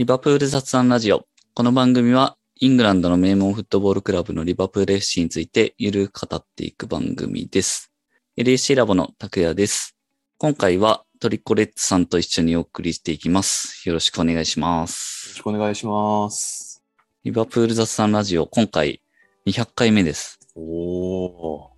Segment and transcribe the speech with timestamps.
[0.00, 1.26] リバプール雑談ラジオ。
[1.52, 7.92] この番組は、イングランドの名門フットボールクラブのリバプール FC についてゆるく語っていく番組です。
[8.38, 9.94] LAC ラボの拓也です。
[10.38, 13.86] 今回はトリコレッツさんと一緒にお送りしていきます。
[13.86, 15.42] よろしくお願いしまよろすし。
[15.42, 16.82] くお願いします。
[17.22, 19.02] リバプール雑談ラジオ、今回
[19.46, 20.38] 200回目です。
[20.54, 21.70] おお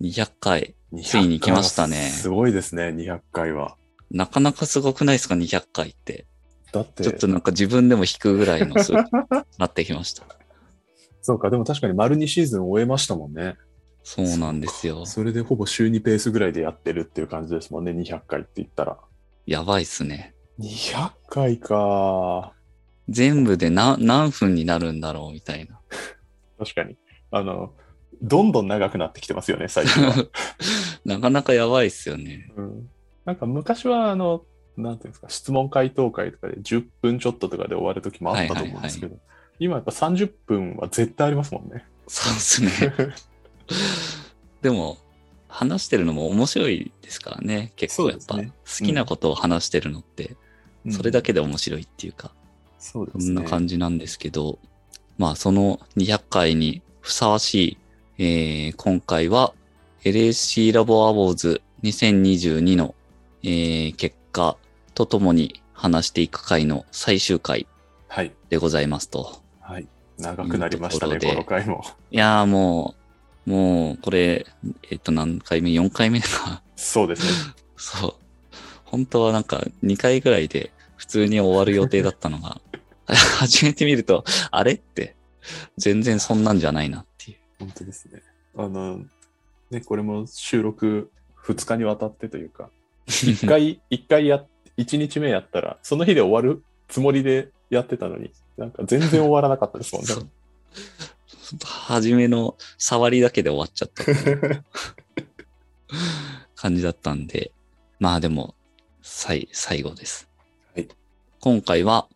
[0.00, 0.76] 200回。
[0.92, 1.02] ー。
[1.02, 3.76] ついに来ましたね200すごいですね、200回は。
[4.12, 6.26] なかなかすごくないですか ?200 回って。
[6.72, 10.24] だって、ちょっとなんか自分でも引くぐらいの数なってきました。
[11.22, 13.56] そうか、でも確かに丸2シーズン終えましたもんね。
[14.04, 15.04] そうなんですよ。
[15.04, 18.98] それでほぼ週2ペースぐらいでやってるっていう感じですもんね、200回って言ったら。
[19.46, 20.34] やばいっすね。
[20.60, 22.52] 200回か。
[23.08, 25.80] 全部で何何分になるんだろうみたいな。
[26.58, 26.96] 確かに。
[27.32, 27.72] あの、
[28.22, 30.14] どんどん長くなってきてますよね、最近は。
[31.04, 32.52] なかなかやばいっすよね。
[32.56, 32.88] うん、
[33.24, 34.44] なんか昔は、あの、
[34.76, 39.16] なんていうんですか、質問回答会とかで10分ちょっととかで終わる時もあったと思うんですけど、
[39.58, 41.84] 今やっぱ30分は絶対ありますもんね。
[42.06, 42.70] そうですね。
[44.62, 44.98] でも、
[45.48, 47.72] 話してるのも面白いですからね。
[47.76, 48.42] 結構やっぱ、好
[48.84, 50.36] きなことを話してるのって、
[50.90, 52.32] それだけで面白いっていうか、
[52.78, 53.10] そね。
[53.18, 54.58] そんな感じなんですけど、
[55.18, 57.78] まあその200回にふさわしい、
[58.18, 59.54] えー今回は
[60.04, 62.94] LAC ラボアウォーズ2022の、
[63.42, 64.56] えー結果
[64.96, 67.66] とともに話していく回の最終回
[68.08, 68.32] はい。
[68.48, 69.42] でございますと。
[69.60, 69.86] はい。
[70.16, 71.84] 長くなりましたね、この回も。
[72.10, 72.94] いやーも
[73.46, 74.46] う、もうこれ、
[74.90, 76.62] えっと何回目 ?4 回目か。
[76.76, 77.54] そうですね。
[77.76, 78.14] そう。
[78.84, 82.58] 本当はなんか2回ぐらいで普通に終わる予定だったのが、
[83.06, 85.14] 始めてみると、あれって、
[85.76, 87.38] 全然そんなんじゃないなっていう。
[87.58, 88.22] 本当ですね。
[88.56, 89.00] あの、
[89.70, 91.12] ね、これも収録
[91.44, 92.70] 2日にわたってというか、
[93.06, 94.42] 1回、一回や、
[94.78, 100.30] 1日目やったら、その日で終わるつもりでやってたのに、なんか全然終わらなかったですもんね。
[101.64, 104.04] 初めの触りだけで終わっちゃった
[106.56, 107.52] 感じだったんで、
[108.00, 108.54] まあでも、
[109.02, 110.28] 最、最後です。
[110.74, 110.88] はい。
[111.40, 112.08] 今回は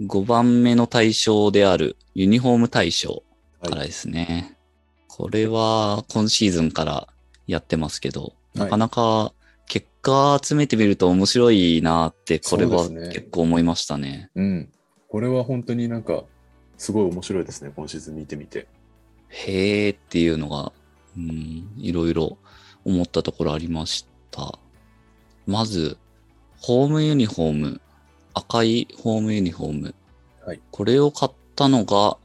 [0.00, 3.22] 5番目の対象であるユニフォーム対象
[3.60, 3.70] はい。
[3.70, 4.56] からですね。
[5.08, 7.08] これは今シーズンから
[7.46, 8.58] やってますけど、はい。
[8.60, 9.37] なかなか結
[10.02, 14.30] 果集めてみると面白いなって、これは結構思いましたね。
[14.34, 14.72] うん。
[15.08, 16.24] これは本当になんか、
[16.76, 18.68] すごい面白いですね、今シーズン見てみて。
[19.28, 20.72] へーっていうのが、
[21.16, 22.38] うん、いろいろ
[22.84, 24.58] 思ったところありました。
[25.46, 25.98] まず、
[26.60, 27.80] ホームユニフォーム、
[28.34, 29.94] 赤いホームユニフォーム。
[30.44, 32.16] はいこれを買ったのが、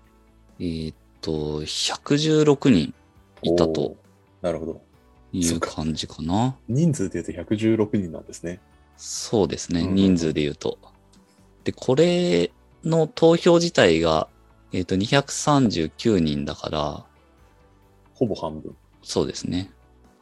[0.59, 2.94] えーっと、116人
[3.41, 3.97] いたと。
[4.41, 4.81] なるほど。
[5.33, 6.55] いう感じかな。
[6.69, 8.61] 人数で言うと116人なんですね。
[8.95, 10.77] そうですね、うん人数で言うと。
[11.63, 12.51] で、これ
[12.83, 14.27] の投票自体が、
[14.71, 17.05] えーっと、239人だから、
[18.13, 18.75] ほぼ半分。
[19.01, 19.71] そうですね。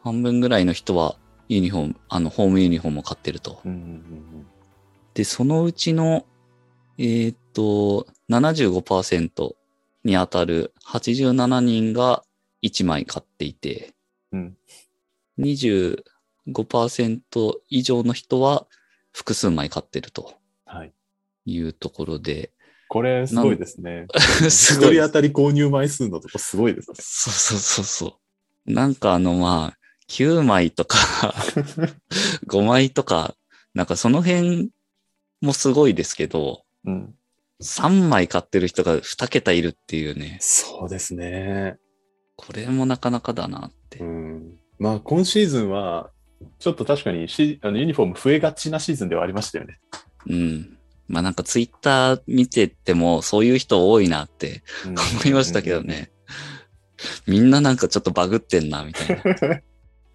[0.04, 1.16] 半分ぐらいの人は
[1.50, 3.60] ユニフォーム、あの、ホームユニフォームを買ってると。
[3.66, 4.48] うんうんうん
[5.14, 6.26] で、そのうちの、
[6.98, 9.56] えーっと、75%
[10.04, 12.24] に当たる87人が
[12.64, 13.94] 1枚買っていて、
[14.32, 14.58] うん。
[15.42, 18.68] 25%以上の人は
[19.12, 20.36] 複数枚買ってると
[20.66, 20.94] はい。
[21.46, 22.52] いうところで、
[22.88, 24.08] これ、すごいですね。
[24.52, 26.98] すごい一人当たり購入枚数のとこすごいですね。
[27.00, 28.20] そうそうそうそ
[28.68, 28.72] う。
[28.72, 29.78] なんかあの、まあ、
[30.10, 30.98] 9枚とか、
[32.48, 33.38] 5枚とか、
[33.74, 34.72] なんかその辺
[35.40, 37.16] もすごいですけど、うん。
[37.62, 41.78] 3枚買ってる人が2桁いるっていうね、そうですね。
[42.36, 44.00] これもなかなかだなって。
[44.00, 44.41] うん。
[44.82, 46.10] まあ、今シーズンは、
[46.58, 49.80] ちょっと確かにしあのユニフォーム増えがちなシーズンではありましたよね。
[50.26, 50.78] うん。
[51.08, 55.84] まあなんかツイッター見ててもそういう人多いなってうん思いましたけど。
[55.84, 56.12] ね。
[57.28, 59.62] みんななんかちょっとバグってんなみたいな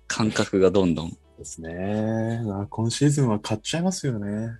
[0.09, 2.43] 感覚がどんどんですね。
[2.45, 4.59] まあ、今シーズンは買っちゃいますよね。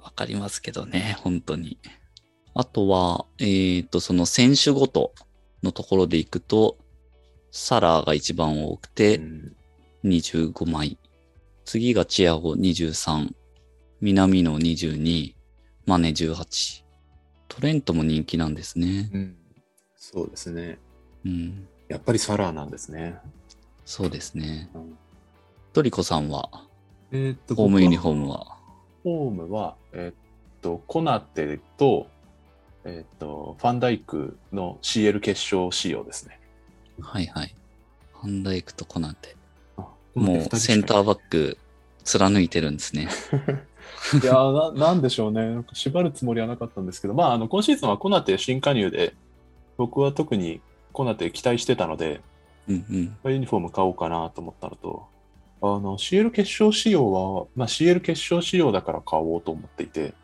[0.00, 1.78] わかりますけどね、本当に。
[2.54, 5.12] あとは、えっ、と、その選手ごと
[5.62, 6.78] のところでいくと、
[7.56, 9.56] サラーが一番多くてうん
[10.04, 10.98] 25枚。
[11.64, 13.32] 次がチアゴ23、
[14.00, 15.34] 南野22、
[15.86, 16.82] マネ18。
[17.46, 19.08] トレントも人気なんですね。
[19.14, 19.36] うん
[19.94, 20.78] そうですね。
[21.24, 21.68] うん。
[21.88, 23.14] やっぱりサラーなんですね。
[23.84, 24.98] そうですねうん。
[25.72, 26.50] トリコさんは、
[27.12, 28.58] えーっとホームユニフォームムは
[29.04, 30.14] ホームは、えーっ
[30.60, 32.08] と、コナテと、
[32.84, 36.40] えーっと、ファンダイクの CL 決勝仕様ですね。
[37.00, 37.54] はいはい。
[38.12, 39.36] ハンダイクとコナテ。
[39.76, 41.58] あもうセンターバック
[42.04, 43.08] 貫いてるんですね。
[44.22, 45.42] いやーな、なんでしょうね。
[45.46, 49.14] なんか縛るつもりはなかったんですけど、まあ、あの今シーズンはコナテ新加入で、
[49.76, 50.60] 僕は特に
[50.92, 52.20] コナテ期待してたので、
[52.68, 53.32] うんうん。
[53.32, 55.06] ユニフォーム買おうかなと思ったのと、
[55.60, 60.14] あの CL 決勝仕様は、まあ、CL 決勝仕様だから買おうと思っていて、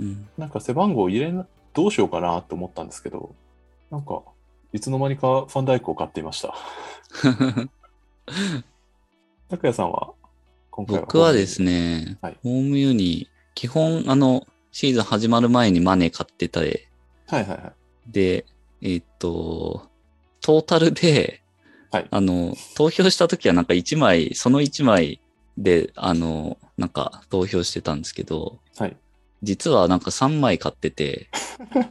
[0.00, 3.34] うん、なんか背番号入れな、どうしようかなと思ったんですけど、
[3.90, 4.22] なんか、
[4.72, 6.54] いつの間にかファンダイクを買っていました。
[9.48, 10.12] 拓也さんは、
[10.70, 16.88] 今回は僕はですね、はいホームユニ、基本、あの、シーズン始まる前にマネー買ってたで、
[17.26, 17.72] はいはいはい。
[18.12, 18.44] で、
[18.82, 19.88] えーっと、
[20.40, 21.42] トータルで、
[21.90, 25.20] はいあの、投票した時はなんか1枚、その1枚
[25.56, 28.96] で、あの、なんか投票してたんですけど、はい。
[29.42, 31.30] 実はなんか3枚買ってて、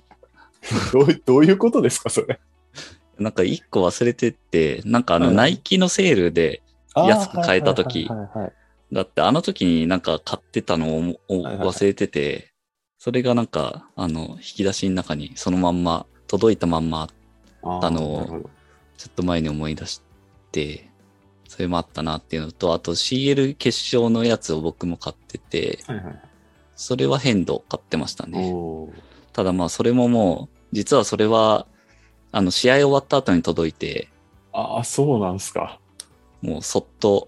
[0.93, 2.39] どうどういうことですか、それ。
[3.19, 5.35] なんか1個忘れてって、なんかあの、はい。
[5.35, 6.61] ナイキのセールで、
[6.95, 8.09] 安く買えた時
[8.91, 12.53] だってあの時になんか買ってたのを忘れてて、
[12.97, 17.07] それがなんか、あの、引き出しの中にそのまんま、届いたまんま、
[17.63, 18.49] あーあのなるほど。
[18.97, 20.01] ちょっと前に思い出し
[20.51, 20.89] て、
[21.47, 25.79] それもあったなっていうのと、あと CL 決勝のやつを僕も買ってて。
[26.77, 28.53] それは変動買ってましたね。
[29.33, 31.67] ただまあそれももう、実はそれは、
[32.31, 34.09] あの、試合終わった後に届いて、
[34.53, 35.79] ああ、そうなんすか。
[36.41, 37.27] もうそっと、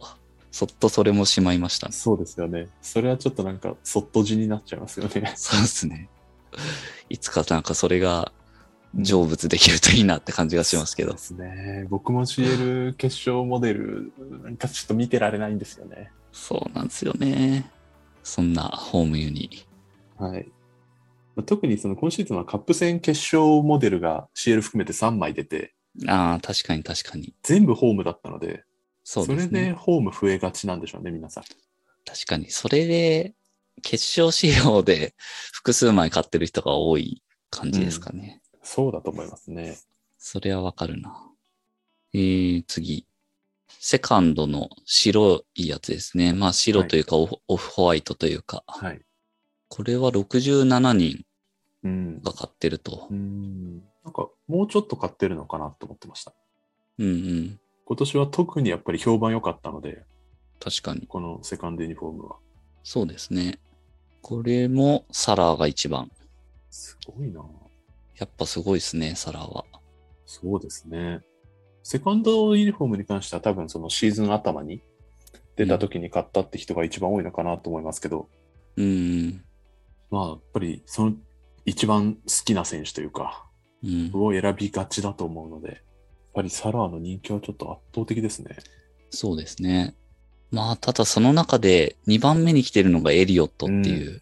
[0.52, 1.94] そっとそれもしまいましたね。
[1.94, 2.68] そうですよね。
[2.82, 5.34] それはちょっとなんか、そっと字になっちゃいますよね。
[5.36, 6.10] そうですね。
[7.10, 8.32] いつかなんかそれが
[8.96, 11.22] 成仏できるといいなって感じがしますけどそうで。
[11.22, 11.88] すね。
[11.90, 14.12] 僕も CL 決勝モデル、
[14.44, 16.12] なんかちょっと見てられないんですよね。
[16.32, 17.70] そうなんですよね。
[18.24, 19.66] そんなホームユニ。
[20.18, 20.48] はい。
[21.36, 25.74] まあ特にその今シーズンはカップ戦決勝モデルが CL 含めて3枚出て、
[26.08, 27.34] ああ、確かに確かに。
[27.44, 28.64] 全部ホームだったので、
[29.04, 29.60] そうですね。
[29.62, 31.44] れでホーム増えがちなんでしょうね、皆さん。
[32.06, 32.50] 確かに。
[32.50, 33.34] それで、
[33.82, 35.16] 決勝仕様で
[35.54, 38.42] 複数枚買ってる人が多い感じですかね。
[38.62, 39.78] そうだと思いますね。
[40.18, 41.18] それはわかるな。
[42.14, 43.06] えー、次。
[43.82, 46.34] セカンドの白いやつですね。
[46.34, 48.64] まあ白というかオフ,、オフホワイトというか。
[48.68, 49.02] はい。
[49.70, 51.26] これは67人
[51.84, 52.22] うん。
[52.22, 53.14] が買ってるとう。
[53.14, 53.78] ん。
[54.04, 56.34] なんか、もうちょっと買ってるのかなと思ってました。
[56.98, 57.60] うんうん。
[57.86, 60.04] 今年は特にやっぱり評判良かったので、
[60.60, 61.08] 確かに。
[61.08, 62.36] このセカンドユニフォームは。
[62.84, 63.60] そうですね。
[64.22, 66.12] これもサラーが一番。
[66.70, 67.42] すごいな
[68.18, 69.66] やっぱすごいですね、サラーは。
[70.26, 71.22] そうですね。
[71.84, 74.82] セカンドユニフォームに関しては多分そのシーズン頭に
[75.56, 78.28] 出た時に買ったって人が一番多いのかなと思いますけど、
[78.76, 78.88] うんう
[79.28, 79.46] ん。
[80.12, 81.14] まあやっぱりその
[81.66, 83.46] 一番好きな選手というか、
[83.84, 85.78] うん、を選びがちだと思うので、やっ
[86.34, 88.58] ぱりサラーの人気はちょっと圧倒的ですね。
[89.10, 89.96] そうですね。
[90.52, 94.22] まあ、ただその中で2番目に来てるのがエリオットっていう、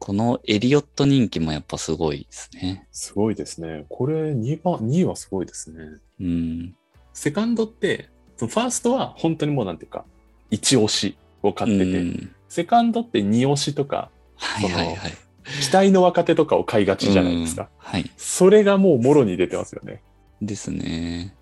[0.00, 2.88] このエリオット人気もやっぱすごいですね。
[2.90, 3.86] すごいですね。
[3.88, 5.78] これ2番、2位はすごいですね。
[6.20, 6.76] うん。
[7.12, 10.04] セカンドって、そのファーストは本当にもうなんていうか、
[10.50, 15.12] 一押しを買ってて、うんセカンドって二押しとか、はいはいはい。
[15.60, 17.62] 期待の若手とかを買いがちじゃないですか。
[17.62, 18.10] うんはい。
[18.16, 20.02] それがもうもろに出てますよね。
[20.42, 21.34] ですね。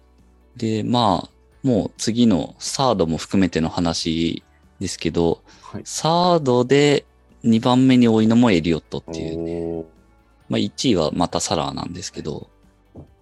[0.57, 1.31] で、まあ、
[1.67, 4.43] もう次のサードも含めての話
[4.79, 5.83] ですけど、はい。
[5.85, 7.05] サードで
[7.45, 9.85] 2番目に多いのもエリオットっていう、おー
[10.49, 12.49] まあ1位はまたサラーなんですけど、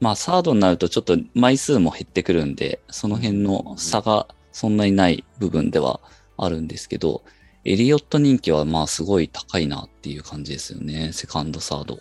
[0.00, 6.00] まあサードになるとちょっと枚数も減ってくるんで、その辺の差がそんなにない部分では
[6.36, 7.22] あるんですけど、
[7.64, 11.12] エリオット人気はまあすごい高いなっていう感じですよね。
[11.12, 11.98] セカンド、サード。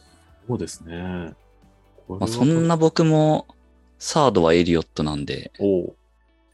[0.47, 1.33] そうですね。
[2.09, 3.47] まあそんな僕も
[3.97, 5.95] サードはエリオットなんで、おう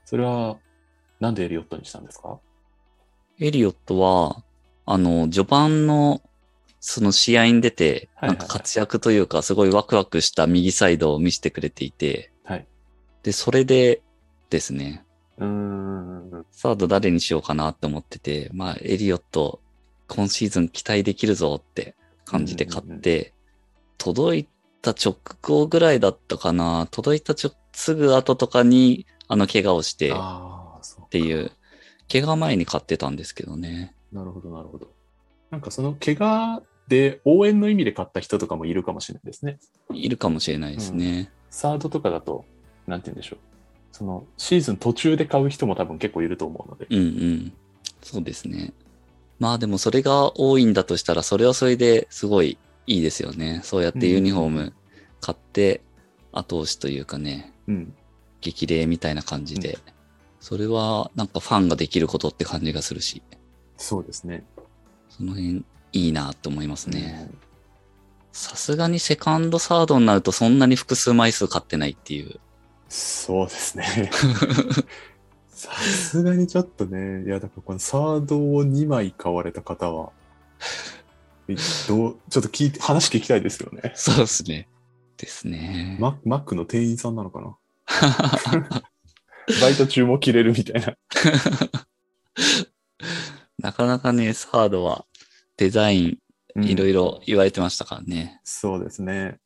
[0.05, 0.57] それは、
[1.19, 2.39] なんでエリオットにしたんですか？
[3.39, 4.43] エリオットは、
[4.85, 6.21] あの、序盤の、
[6.79, 12.67] その試合に出て、なんか活躍というか、すごいワクワクした右サイドを見せてくれていて、はい。
[13.23, 14.01] で、それで
[14.49, 15.03] ですね、
[15.37, 16.18] うーん。
[16.51, 19.61] サード誰にしようかなって思ってて、まあ、エリオット、
[20.07, 23.33] 今シーズン期待できるぞって感じで買って、
[23.97, 24.47] 届い
[24.81, 30.13] た直後ぐらいだったかな、届いたちょすぐ後とかに、あの、怪我をしてっ。
[31.09, 31.51] ていう、
[32.11, 33.93] 怪我前に買ってたんですけどね。
[34.11, 34.91] なるほど、なるほど。
[35.51, 39.59] なんかその怪我で応援の意味で買った人とかもいるかもしれないですね。
[39.93, 41.31] いるかもしれないですね。
[41.49, 42.45] サードとかだと、
[42.87, 43.39] なんて言うんでしょう。
[43.91, 46.87] そのシーズン途中で買う人も多分結構いると思うので。
[46.89, 47.53] うんうん。
[48.01, 48.73] そうですね。
[49.39, 53.61] まあでもそれが多いんだとしたら、それはそれですごいいいですよね。
[53.63, 54.73] そうやってユニフォーム
[55.21, 55.81] 買って、
[56.31, 57.93] 後押しというかね、うん。
[58.41, 59.77] 激励みたいな感じで、
[60.39, 63.21] それはなんかファンができることって感じがするし、
[63.77, 64.43] そうですね。
[65.09, 67.29] その辺いいなと思いますね。
[68.31, 72.39] さすがにセカンド、サードになるとそんなに複数枚数買ってないっていう。
[72.89, 74.11] そうですね。
[75.47, 80.11] さすがにちょっとね、いや、だからこのサードを2枚買われた方は、
[81.47, 81.55] え
[81.87, 83.91] どうちょっと聞いて、話聞きたいですよね。
[83.95, 84.67] そうですね。
[85.17, 85.97] ですね。
[85.99, 87.57] ママックの店員さんなのかな？
[89.61, 90.95] バイト中も切れるみたいな。
[93.59, 95.05] なかなかね、サードは
[95.57, 96.19] デザイ
[96.55, 97.03] ンいろいろ。
[97.03, 98.39] ろ言われてましたからね。
[98.43, 99.39] そうですね。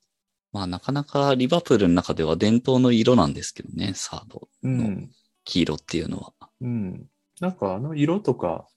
[0.54, 5.12] まあなかなかリバプールの中では伝統の色なんですけどね、サードのうん。
[5.46, 6.34] 黄色っていうのは。
[6.62, 7.08] うん。
[7.42, 8.68] なんかあの色とか、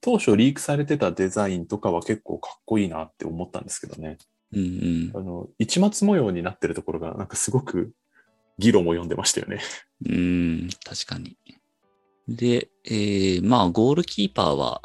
[0.00, 4.18] 当初リークされてたデザインとかは結構かっこいいなって思ったんですけどね。
[4.52, 5.20] うんうんあ。
[5.20, 7.92] の、市松模様になってるところがなんかすごく
[8.58, 9.60] 議論も読んでましたよね。
[10.06, 11.38] うん、確かに。
[12.28, 14.82] で、えー、まあゴールキーパーは、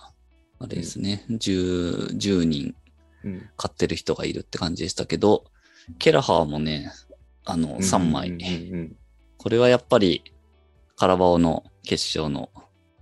[0.61, 2.75] あれですね、10, 10人
[3.25, 3.49] うん。
[3.57, 5.43] 買ってる人がいるって感じでしたけど、
[5.97, 6.91] ケラハーもね、
[7.45, 8.29] あの、3枚。
[8.29, 8.95] うんうんうんうん
[9.41, 10.21] これはやっぱり、
[10.97, 12.51] カラバオの決勝の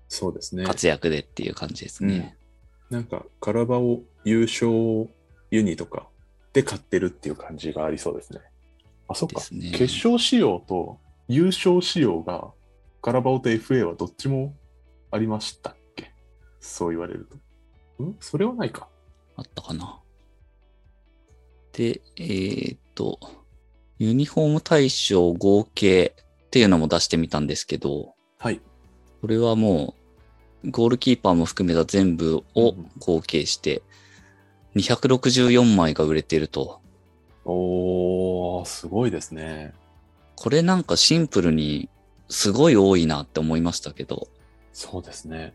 [0.07, 0.65] そうですね。
[0.65, 2.37] 活躍でっていう感じですね。
[2.91, 5.09] なんか、カラバオ優勝
[5.49, 6.07] ユニとか
[6.53, 8.41] で買ってるっていう感じがありそうですね。
[9.07, 9.41] あ、そっか。
[9.51, 9.71] ね。
[9.71, 12.51] 決勝仕様と優勝仕様が、
[13.01, 14.55] カラバオと FA はどっちも
[15.09, 16.11] ありましたっけ？
[16.59, 17.27] そう言われる
[17.97, 18.03] と。
[18.03, 18.15] ん？
[18.19, 18.87] それはないか。
[19.35, 19.99] あったかな。
[21.77, 23.19] で、えーっと、
[23.99, 28.59] ユニフォーム対象合計っていうのも出してみたんですけど、はい。
[29.21, 29.93] これはも
[30.63, 33.83] う、ゴールキーパーも含めた全部をうん合計して、
[34.75, 36.81] 264枚が売れてると。
[37.45, 39.75] おー、すごいですね。
[40.35, 41.89] これなんかシンプルに
[42.27, 44.29] すごい多いなって思いましたけど、
[44.73, 45.53] そうですね。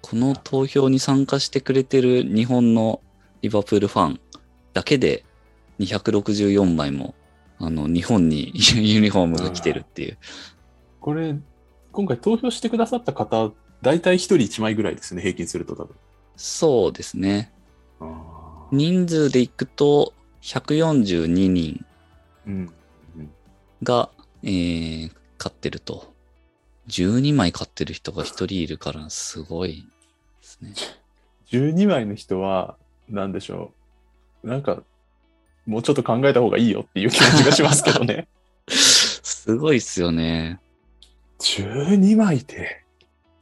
[0.00, 3.00] この投票に参加してくれてる日本の
[3.42, 4.20] リバプールファン
[4.74, 5.24] だけで
[5.80, 7.14] 264枚も
[7.58, 10.18] あの日本に ユニフォームが来てるっていう。
[11.00, 11.36] これ、
[11.92, 15.94] 今回投票してくださった方、大体1人1枚ぐらいですね、平均すると多分。
[16.36, 17.52] そうですね。
[18.72, 21.84] 人数でいくと142人
[22.46, 22.72] うん。
[23.16, 23.30] うん
[23.82, 24.10] が、
[24.42, 26.10] えー、買ってると。
[26.88, 29.86] 12枚買ってる人が1人いるからすごい
[30.40, 30.74] ですね。
[31.50, 32.76] 12枚の人は、
[33.08, 33.72] なんでしょ
[34.42, 34.48] う。
[34.48, 34.82] なんか、
[35.66, 38.28] もうちょっと考えた方がいいよっていう気持ちがしますけどね。
[38.68, 40.60] すごいっすよね。
[41.40, 42.84] 12枚で。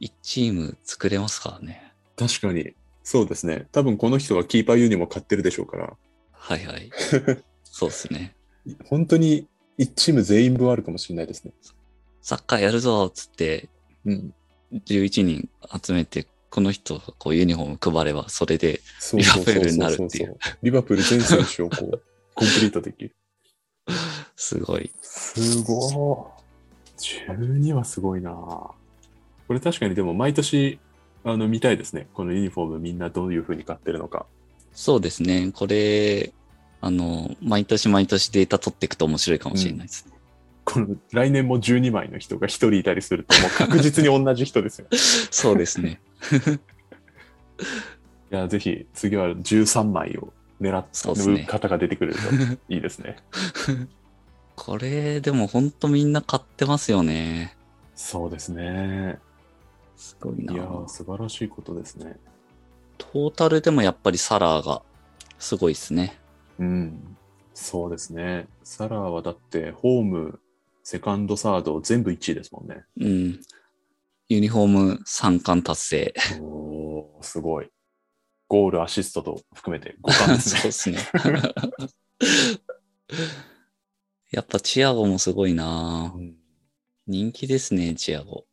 [0.01, 1.93] 1チーム作れますからね。
[2.15, 2.73] 確かに。
[3.03, 3.67] そうですね。
[3.71, 5.93] 多分この人はキーパーユニも買ってるでしょうから、
[6.31, 6.89] はいはい。
[7.63, 8.35] そうですね。
[8.85, 9.47] 本当に
[9.77, 11.51] 1チーム全員分あるかもしれないですね。
[12.21, 13.69] サッカーやるぞっつって
[14.05, 14.33] うん。
[14.71, 15.49] 11人
[15.83, 18.81] 集めて、この人がこうユニフォーム配れば、それで、
[19.13, 22.01] リバプールになるっていうリバプール全選手をこう、
[22.33, 23.15] コンプリートできる。
[24.35, 24.91] すごい。
[25.01, 26.31] すご
[26.97, 27.01] い。
[27.01, 28.75] 12はすごいなこ
[29.53, 30.79] れ確かにでも毎年
[31.23, 32.07] あの見たいですね。
[32.13, 34.25] このユニフォームみんなどういう風に買ってるのか。
[34.73, 35.51] そうですね。
[35.53, 36.33] これ、
[36.81, 40.13] あの、毎年毎年データ取っていくと面白いかもしれないですね。
[40.65, 44.87] この来年も12枚の人が1人いたりするともう確実に同じ人ですよ。
[44.91, 44.97] い
[45.31, 45.99] そうですね。
[48.29, 52.21] や、ぜひ次は13枚を狙そう方が出てくれると
[52.73, 53.17] いいですね。
[54.55, 57.55] これ、でも本当みんな買ってますよね。
[57.95, 59.19] そうですね。
[59.95, 60.53] すごいな。
[60.53, 62.17] いやー、素晴らしいことですね。
[62.97, 64.81] トータルでもやっぱりサラーが
[65.37, 66.19] すごいですね。
[66.59, 67.17] うん。
[67.53, 68.47] そうですね。
[68.63, 70.39] サラーはだってホーム、
[70.83, 72.83] セカンド、サード全部1位ですもんね。
[72.99, 73.39] うん。
[74.27, 76.13] ユニフォーム3冠達成。
[76.41, 77.69] おー、すごい。
[78.49, 80.99] ゴール、アシストと含めて 5冠ですそうね。
[80.99, 81.49] ですね。
[84.31, 86.35] やっぱチアゴもすごいなうん
[87.07, 88.45] 人気ですね、チアゴ。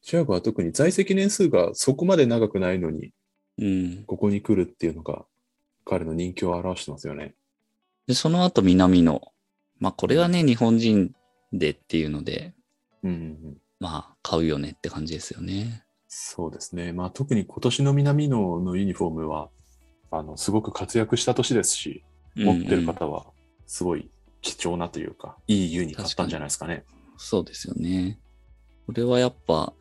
[0.00, 3.12] チアゴは特に在籍年数がそこまで長くないのに、
[3.58, 4.04] うん。
[4.04, 5.24] ここに来るっていうのが、
[5.84, 7.36] 彼の人気を表してますよね。
[8.08, 9.32] で、その後南の。
[9.78, 11.14] まあこれはね、日本人
[11.52, 12.54] でっていうので、
[13.04, 13.20] うんうんう
[13.50, 13.60] ん。
[13.78, 15.84] まあ買うよねって感じですよね。
[16.14, 16.92] そうですね。
[16.92, 19.48] まあ特に今年の南野のユニフォームは、
[20.10, 22.04] あの、すごく活躍した年ですし、
[22.36, 23.24] 持ってるうんうん方は、
[23.66, 24.10] すごい
[24.42, 26.84] 貴重なというか、いいユニ買ったんじゃないですかね。
[27.16, 28.18] そうですよね。
[28.86, 29.72] これはやっぱ、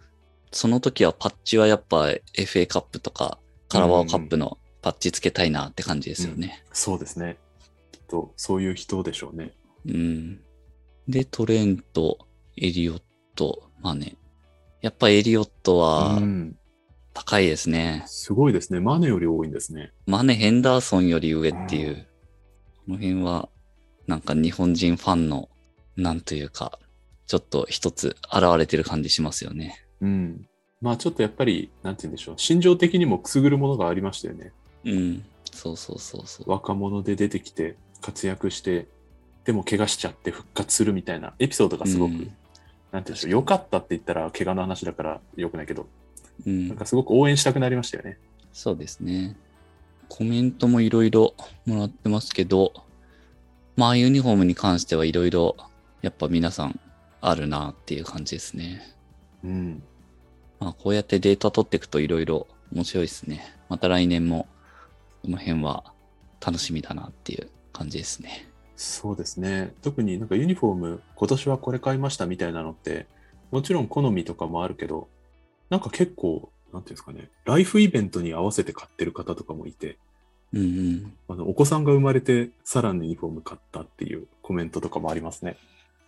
[0.54, 6.64] その時はパッチはやっぱ FA カップとかカラバオカップのパッチつけたいなって感じですよね。
[6.72, 7.40] そうですね。
[7.92, 9.52] きっと、そういう人でしょうね。
[9.86, 10.40] うん。
[11.10, 12.20] で、トレント、
[12.56, 13.02] エリオッ
[13.36, 14.16] ト、まあね。
[14.82, 16.58] やっぱエリオットはうん。
[17.14, 18.04] 高いですね。
[18.08, 18.80] すごいですね。
[18.80, 19.92] マネより多いんですね。
[20.06, 22.08] マネ・ヘンダーソンより上っていう、
[22.86, 23.50] この辺は、
[24.08, 25.50] なんか日本人ファンの、
[25.98, 26.80] なんというか、
[27.28, 29.86] ちょっと一つ現れてる感じしますよね。
[30.00, 30.48] うん。
[30.82, 32.36] まあちょっとやっぱり、なんて言うんでしょう。
[32.38, 34.54] 心情的にもくすぐるものがありましたよね。
[34.86, 35.26] うん。
[35.52, 36.50] そうそうそうそう。
[36.50, 38.88] 若者で出てきて、活躍して、
[39.44, 42.32] でも怪我しちゃって復活するみたいなエピソードがすごく、うん
[42.92, 43.32] なんて言うんでしょう。
[43.32, 45.88] 良かったって言ったら怪我の話だから良くないけど、
[46.46, 48.18] うんなんかすごく応援したくなりましたよね。
[48.54, 49.36] そうですね。
[50.10, 51.34] コメントもいろいろ
[51.66, 52.74] もらってますけど、
[53.78, 55.56] まあユニフォームに関してはいろいろ
[56.02, 56.80] やっぱ皆さん
[57.22, 58.82] あるなっていう感じですね。
[59.44, 59.84] うん。
[60.60, 63.56] まあこうやってデータ取っていくといろいろ面白いですね。
[63.70, 64.48] また来年も
[65.24, 65.94] この辺は
[66.46, 68.48] 楽しみだなっていう感じですね。
[68.82, 69.76] そうですね。
[69.84, 73.06] 特になんかユニフォーム、今年はこれ買いましたみたいなのって、
[73.52, 75.08] もちろん好みとかもあるけど、
[75.70, 80.00] なんか結構、なんていうんですかね、ライフイベントに合わせて買ってる方とかもいて、
[80.52, 81.14] うんうん。
[81.28, 85.58] あのお子さんが生まれてさらにユニフォーム買ったっていうコメントとかもありますね。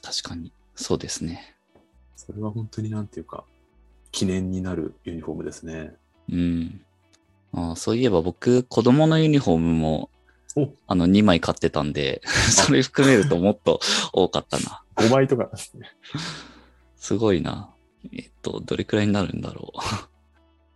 [0.01, 0.51] 確かに。
[0.75, 1.55] そうですね。
[2.15, 3.43] それは本当になんていうか、
[4.11, 5.93] 記念になるユニフォームですね。
[6.27, 6.81] うん。
[7.53, 10.12] あそういえば僕、子供のユニフォームもお
[10.87, 13.79] あの2枚買ってたんで、それ含めるともっと
[14.11, 14.83] 多かったな。
[14.95, 15.91] 5枚とかですね。
[16.95, 17.73] すごいな。
[18.11, 19.79] えっと、どれくらいになるんだろう。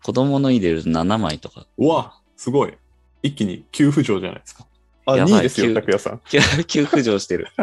[0.03, 1.67] 子供の入れると7枚とか。
[1.77, 2.77] うわ、すごい。
[3.23, 4.65] 一気に急浮上じゃないですか。
[5.05, 6.21] あ、やばい2位ですよ、急拓也さん。
[6.29, 7.47] 急 急浮上してる。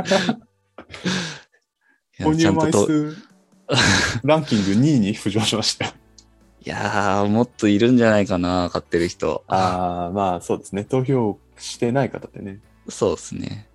[2.21, 3.16] 購入枚数
[4.23, 5.92] ランキング2位に浮上しましたよ。
[6.66, 9.44] いやー、もっといるんじゃないかな、買ってる人。
[9.49, 10.85] ああ、まあそうですね。
[10.85, 12.61] 投票してない方ってね。
[12.89, 13.69] そうですね。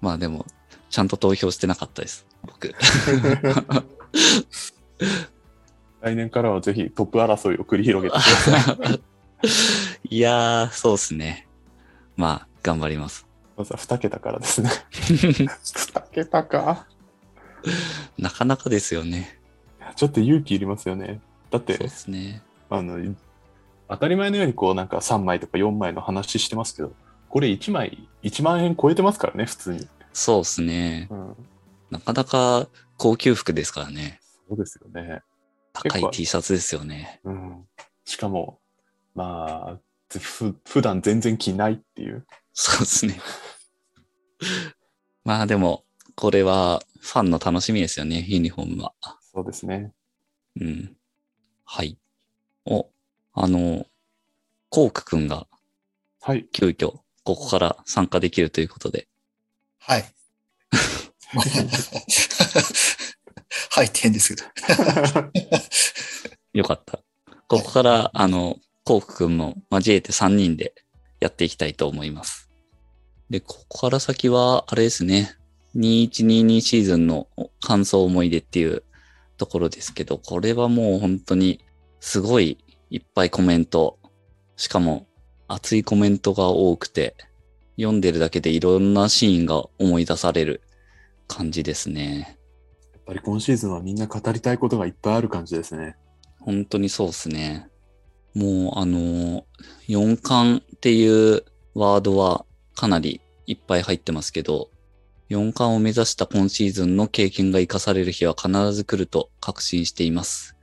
[0.00, 0.46] まあでも、
[0.90, 2.26] ちゃんと投票してなかったです。
[2.42, 2.74] 僕。
[6.00, 9.00] 来年からはぜひトップ争いを繰り広げてください。
[10.16, 11.48] いやー、そうですね。
[12.16, 13.26] まあ、頑張ります。
[13.56, 14.70] まずは2桁からですね。
[14.92, 16.86] 2桁か。
[18.18, 19.38] なかなかですよね。
[19.96, 21.20] ちょっと勇気いりますよね。
[21.50, 22.42] だってそうで、すね。
[22.68, 22.98] あの、
[23.88, 26.92] 当たり前のようにこうなんか3枚とか4枚の話してますけど、
[27.34, 29.88] これ1枚1万円超えてますからね、普通に。
[30.12, 31.08] そうですね。
[31.10, 31.36] うん、
[31.90, 34.20] なかなか高級服ですからね。
[34.48, 35.20] そうですよね。
[35.72, 37.20] 高い T シャツですよね。
[37.24, 37.64] うん。
[38.04, 38.60] しかも、
[39.16, 42.24] まあ、ふ普段全然着ないっていう。
[42.52, 43.20] そうですね。
[45.24, 48.94] まあでも、これはファンの楽しみですよね、ユニフォームは。
[49.20, 49.92] そうですね。
[50.60, 50.96] うん。
[51.64, 51.98] はい。
[52.64, 52.88] お、
[53.32, 53.86] あの、
[54.68, 55.48] コークくんが
[56.26, 56.48] はい。
[56.52, 59.08] 急遽ここから参加できるということで。
[59.78, 60.04] はい。
[63.70, 64.48] はいって変ですけど。
[66.52, 67.00] よかった。
[67.48, 70.74] ここから、あの、コークくんも交えて3人で
[71.20, 72.50] やっていきたいと思います。
[73.30, 75.36] で、ここから先は、あれですね。
[75.76, 77.28] 2122シーズンの
[77.60, 78.84] 感想思い出っていう
[79.38, 81.64] ところですけど、これはもう本当に
[82.00, 82.58] すごい
[82.90, 83.98] いっぱいコメント、
[84.56, 85.08] しかも
[85.48, 87.16] 熱いコメントが多くて、
[87.76, 90.62] 読んでるだけでいろんなシーンが思い出される
[91.26, 92.38] 感じですね。
[92.92, 95.96] やっぱり今シーズンはみんな語りたいことがいっぱいある感じですね。
[96.40, 97.68] 本当にそうですね。
[98.34, 99.44] もうあの、
[99.88, 104.70] 4冠っていうワードはかなりいっぱい入ってますけど、
[105.30, 110.53] 4冠を目指した今シーズンの経験が活かされる日は必ず来ると確信しています。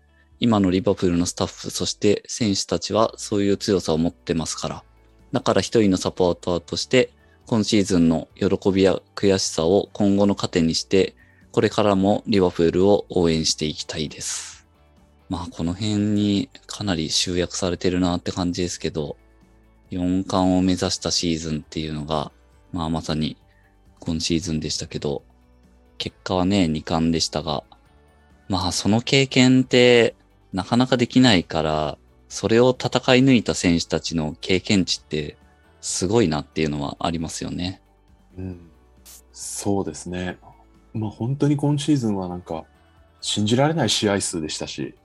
[0.44, 4.84] 今のリバプールのスタッフ、そして選手たちはそういう強さを持ってますから。
[5.32, 7.14] だから一人のサポーターとして、
[7.46, 11.16] 今シーズンの喜びや悔しさを今後の糧にして、
[11.52, 14.66] これからもリバプールを応援していきたいです。
[15.30, 19.18] まあこの辺にかなり集約されてるなって感じですけど、
[19.92, 22.32] 4冠を目指したシーズンっていうのが、
[22.74, 23.38] まあまさに
[24.00, 25.22] 今シーズンでしたけど、
[26.00, 27.64] 結果はね、2冠でしたが、
[28.50, 30.16] まあその経験って
[30.54, 31.98] なかなかできないから、
[32.30, 35.38] それを戦い抜いた選手たちの経験値って
[35.82, 37.82] すごいなっていうのはありますよね。
[38.38, 38.70] うん。
[39.34, 40.38] そうですね。
[40.94, 42.66] まあ本当に今シーズンはなんか
[43.22, 44.96] 信じられない試合数でしたし、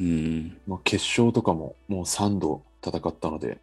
[0.00, 0.58] うん。
[0.66, 3.58] まあ、決勝とかももう3度戦ったので、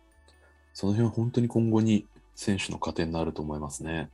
[0.74, 4.10] その辺は本当に今後に選手の糧になると思いますね。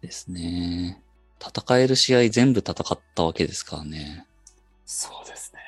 [0.00, 1.02] ですね。
[1.40, 4.26] 戦える試合全部戦ったわけですからね。
[4.84, 5.60] そうですね。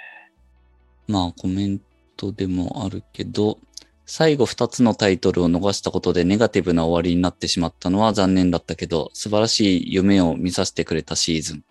[1.10, 1.80] まあコメン
[2.16, 3.58] トでもあるけど、
[4.06, 11.64] 最後2つのタイトルを逃したことでネガティブな終わりになってしまったのは残念だったけど、素晴らしい夢を見させてくれたシーズン。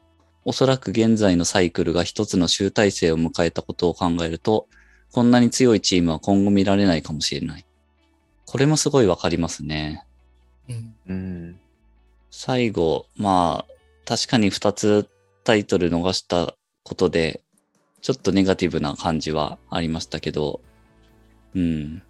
[0.45, 4.67] おそらく現在のサイクルが一つの集大成を迎えたことを考えると、
[5.11, 7.65] こんなに強いチームは今後見られないかもしれない。
[8.45, 10.05] これもすごいわかりますね。
[10.69, 10.95] うん。
[11.07, 11.59] うん。
[12.31, 13.73] 最後、まあ、
[14.05, 15.09] 確かに2つ
[15.43, 17.43] タイトル逃したことで、
[18.01, 20.61] ちょっとネガティブな感じはありましたけど、
[21.55, 22.01] うん。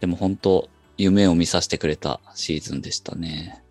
[0.00, 3.62] でも本当、夢を見させてくれたシーズンでしたね。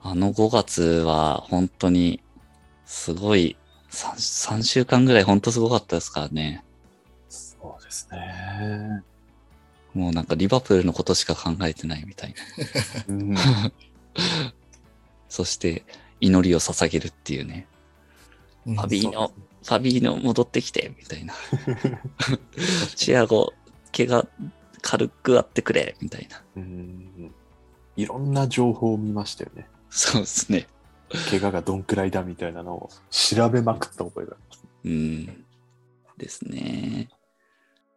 [0.00, 2.22] あの5月は本当に、
[2.84, 3.56] すごい、
[3.90, 6.64] 3, 3週間ぐらい本当すごかったですからね。
[7.28, 9.02] そうですね。
[9.94, 12.34] もうなんかリバプールのことしか考えてないみたい
[13.08, 13.14] な。
[13.14, 13.34] うん。
[15.28, 15.84] そして、
[16.20, 17.66] 祈りを捧げるっていうね。
[18.66, 19.32] うんファビーノ、
[19.66, 21.34] ファビーノ戻ってきて、みたいな。
[22.94, 23.52] チアゴ、
[23.94, 24.28] 怪我
[24.80, 26.40] 軽くあってくれ、みたいな。
[26.56, 27.34] うん。
[27.96, 29.66] いろんな情報を見ましたよね。
[29.90, 30.68] そうですね。
[31.30, 34.36] 怪我がどんくらいだみたいなのを調べまくった覚えが。
[34.84, 35.44] うん。
[36.16, 37.08] ですね。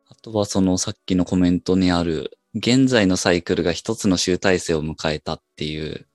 [0.09, 6.07] あとはそのさっきのコメントにある、現在のサイクルが一つの集大成を迎えたっていう、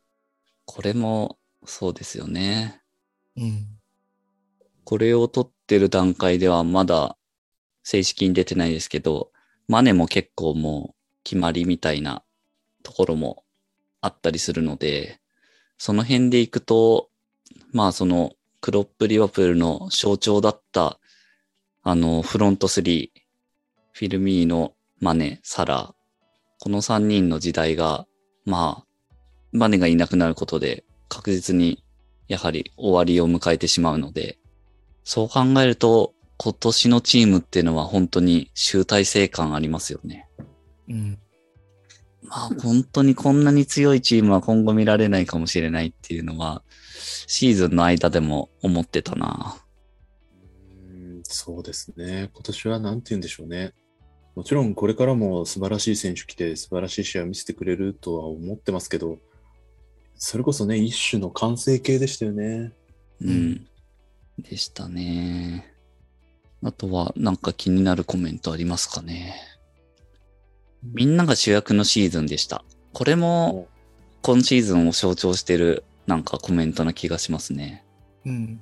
[0.64, 2.80] これもそうですよね。
[3.36, 3.68] うん。
[4.84, 7.16] これを取ってる段階ではまだ
[7.82, 9.30] 正式に出てないですけど、
[9.68, 10.94] マネも結構もう
[11.24, 12.22] 決まりみたいな
[12.82, 13.44] ところも
[14.00, 15.20] あったりするので、
[15.78, 17.08] その辺でいくと、
[17.72, 20.98] まあそのクロップリバプールの象徴だった
[21.82, 23.10] あのフロント3、
[23.92, 25.94] フィルミーノ、マネ、サラ、
[26.60, 28.06] この3人の時代が、
[28.46, 29.14] まあ、
[29.52, 31.84] マネがいなくなることで確実に
[32.26, 34.38] やはり終わりを迎えてしまうので、
[35.04, 40.28] そう考えると、今年のチームっていうのは本当に集大成感ありますよね。
[40.88, 41.18] うん。
[42.22, 46.62] まあ本当にこんなに強いチームは今後見られないかもしれないっていうのは、
[47.26, 49.56] シーズンの間でも思ってたな。
[50.70, 52.30] うんそうですね。
[52.32, 53.72] 今年は何て言うんでしょうね。
[54.34, 59.18] もちろんこれからも素晴らしい選手来て素晴らしい試合を見せてくれるとは思ってますけど、
[60.16, 62.72] それこそね、一種の完成形でしたよね。
[63.20, 63.66] うん。
[64.38, 65.72] でしたね。
[66.62, 69.36] あとはなんか気になるコメントありますかね。
[70.82, 72.64] みんなが主役のシーズンでした。
[72.92, 73.68] これも
[74.22, 77.84] 今シーズンを象徴してるなんかコメントな気がしますね。
[78.24, 78.60] うん。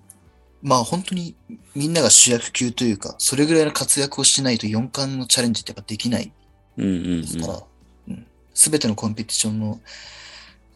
[0.62, 1.34] まあ本当に
[1.74, 6.32] みんなが主役級というか、それぐらいの活躍をしないと4冠のチャレンジってやっぱできない
[6.76, 7.20] うんうんうん。
[7.22, 7.62] ですから、うん
[8.54, 9.80] すべてのコンペティションの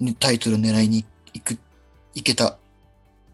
[0.01, 1.05] にタイトルを狙いに
[1.35, 1.59] 行く、
[2.15, 2.59] いけた。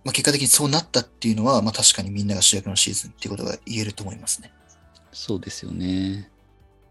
[0.04, 4.52] まあ結果的にそうなったっていうのは、まあ確かにみんなが主役のシーズンっていうことが言えると思いますね。
[5.12, 6.30] そうですよね。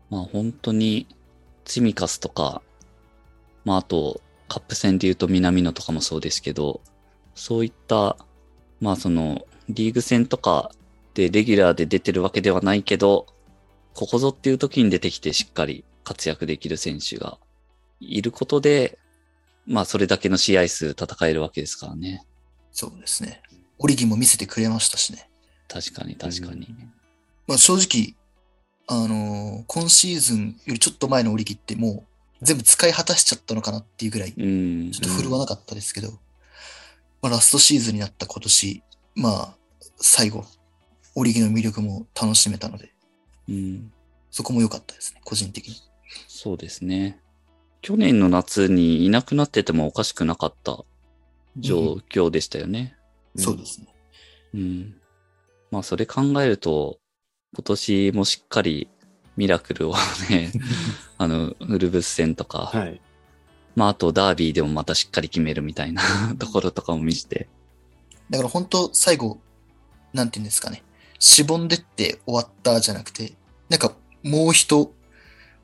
[0.09, 1.07] まあ本当に、
[1.65, 2.61] チミカスとか、
[3.65, 6.81] まああと、カップ戦で言うと南野とかもそうですけど、
[7.35, 8.17] そういった、
[8.79, 10.71] まあその、リーグ戦とか
[11.13, 13.27] でレギュラーで出てるわけではないけど、
[13.93, 17.37] ここぞっていう時に出てきてしっかり活躍できる選手が
[17.99, 18.97] いることで、
[19.65, 22.25] まあそれだけの試合数戦えるわけですからね。
[22.71, 23.41] そうですね。
[23.79, 25.29] オリギンも見せてくれましたしね。
[25.67, 26.75] 確かに確かに。
[27.47, 28.15] まあ正直、
[28.87, 32.05] あのー今シーズンよりちょっと前のオリギっても
[32.41, 34.91] う全部使い果たしちゃったのかなっていうぐらい、うん。
[34.91, 36.11] ちょっと振るわなかったですけど、
[37.21, 38.83] まあラストシーズンになった今年、
[39.15, 39.55] まあ
[39.97, 40.45] 最後、
[41.15, 42.91] オリギの魅力も楽しめたので、
[43.47, 43.91] うん。
[44.31, 45.75] そこも良かったですね、個人的に。
[46.27, 47.19] そうですね。
[47.81, 50.83] 去年の夏にいなくなっててもおかしくなかった
[51.57, 52.95] 状況でしたよね。
[53.35, 53.87] そうですね。
[54.53, 54.95] うん。
[55.71, 56.99] まあそれ考えると、
[57.55, 58.89] 今年もしっかり
[59.37, 59.95] ミラクルを
[60.29, 60.51] ね、
[61.17, 63.01] あの、ウルブス戦とか、はい。
[63.75, 66.03] まああとダービーでもまたしっかり決めるみたいな
[66.37, 67.47] ところとかも見せて、
[68.29, 69.39] だから本当最後、
[70.13, 70.83] なんて言うんですかね、
[71.19, 73.33] しぼんでって終わったじゃなくて、
[73.69, 74.93] なんかもう一、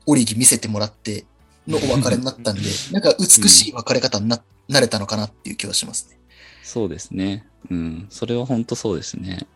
[0.06, 1.26] オリギ見せてもらって
[1.66, 6.18] のお別れになったんで、 なんか美しい別れ方にな、なれたのかなっていう気はしますね。
[6.62, 7.46] そうですね。
[7.70, 8.06] うん。
[8.10, 9.46] それは本当そうですね。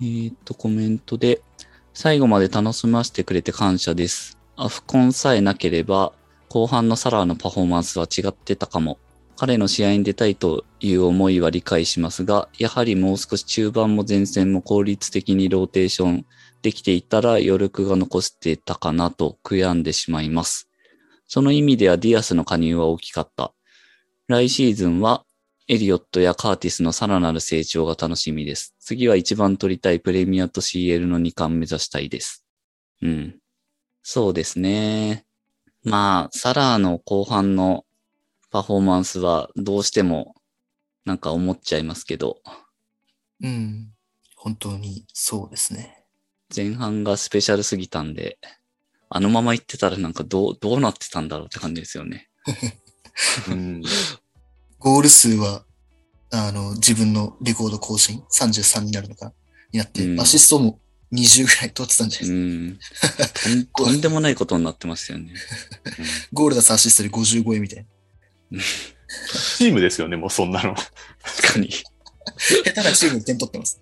[0.00, 1.42] えーっと、コメントで、
[1.92, 4.38] 最後まで楽しませてくれて感謝です。
[4.56, 6.12] アフコンさえなければ、
[6.48, 8.98] 後半のサラーのパフォーマンスは違ってたかも。
[9.36, 16.26] 彼の試合に出たいという思いは理解しますが、やはりもう少し中盤も前線も効率的にローテーション
[16.62, 20.68] できていたら余力が残してたかなと悔やんでしまいます。
[21.26, 23.52] その意味ではディアスの加入は大きかった。
[24.32, 25.24] 来シーズンは
[25.68, 28.74] エリオットやカーティスのさらなる成長が楽しみです。
[28.80, 32.44] 次は一番取りたいプレミアと CL の2冠目指したいです。
[33.00, 33.38] うん。
[34.02, 35.24] そうですね。
[35.84, 37.84] まあ、サラーの後半の
[38.50, 40.34] パフォーマンスはどうしても
[41.04, 42.38] なんか思っちゃいますけど、
[43.40, 43.92] うん。
[44.36, 46.04] 本当にそうですね。
[46.54, 48.38] 前半がスペシャルすぎたんで、
[49.08, 52.28] あのまま行ってたらなんかどう、どうなってたんだろうって感じですよね。
[53.48, 53.82] うん。
[54.82, 55.64] ゴール数は、
[56.32, 59.32] あの、自分のレコード更新、33になるのかな
[59.72, 60.80] になって、うんアシストも
[61.12, 63.54] 20ぐらい取ってたんじゃなういですか。
[63.54, 63.64] ん。
[63.64, 65.32] とん とんでもないことになってましたよね。
[66.32, 67.86] ゴールだとアシストで55位みたい
[68.50, 68.60] な。
[69.58, 70.74] チームですよね、もうそんなの。
[70.74, 71.70] 確かに。
[71.70, 73.80] 下手なチームに点取ってます。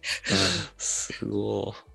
[0.77, 1.91] すごい。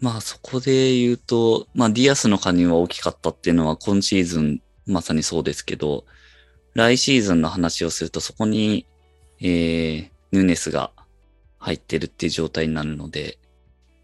[0.00, 6.04] まあそこで言うと、まあディアスの加入は大きかったっていうのは今シーズンまさにそうですけど、
[6.74, 8.86] 来シーズンの話をするとそこに、
[9.40, 10.90] えー、ヌネスが
[11.58, 13.38] 入ってるっていう状態になるので、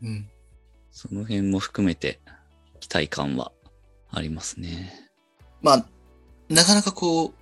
[0.02, 0.28] うん。
[0.90, 2.20] その辺も含めて
[2.80, 3.52] 期待感は
[4.10, 4.92] ありますね。
[5.62, 5.86] まあ、
[6.48, 7.32] なかなかこう、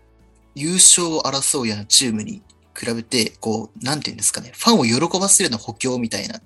[0.54, 2.42] 優勝を争うようなチームに
[2.76, 6.40] 比べて、こう、なんていうんですかね、ファンを喜ばせるような補強みたいな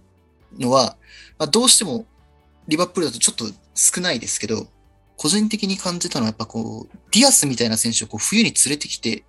[0.59, 0.97] のは、
[1.39, 2.05] まあ、どうしても
[2.69, 4.67] リバプールだとちょっと少ないですけど、
[5.23, 9.23] 個人的に感じたのはやっぱこう、ディアスみたいな選手をこう冬に連れてきて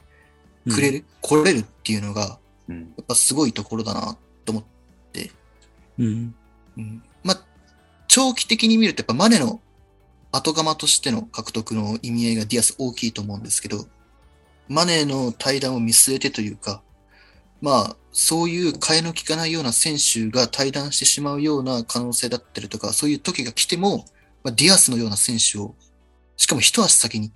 [0.67, 2.79] くれる、来れるっていうのが、うん。
[2.79, 4.63] やっぱすごいところだなと思っ
[5.11, 5.29] て、
[5.99, 6.35] うん。
[6.77, 7.45] うん、まあ、
[8.07, 9.61] 長期的に見るとやっぱマネの
[10.31, 13.85] 後釜としての獲得の意味合いがディアス大きいと思うんですけど、
[14.67, 16.81] マネの退団を見据えてというか、
[17.61, 24.05] まあ、そういう替えの利かないような選手が退団してしまうような可能性だったりとか、そういう時が来ても、
[24.43, 25.75] まあ、ディアスのような選手を、
[26.37, 27.31] しかも一足先に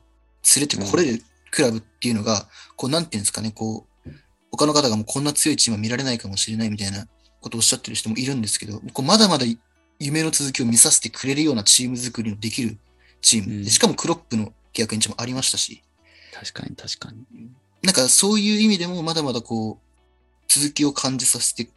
[0.55, 4.09] 連れてこれるクラブっていうのが、こう、なんていうんですかね、こう、
[4.51, 7.07] 他の方がもうこんな強いチームは見られないかもしれないみたいな
[7.41, 9.45] ことをおっしゃってる人もいるんですけど、こうまだまだ
[9.99, 12.77] 夢の続きを見させてくれるようなチーム作りのできる
[13.21, 13.55] チーム。
[13.55, 15.83] うんでしかもクロップの契約延長もありましたし、
[16.33, 17.49] 確かに確かに。
[17.83, 19.87] なんかそういう意味でもまだまだこう、
[20.47, 21.69] 続きを感じさせて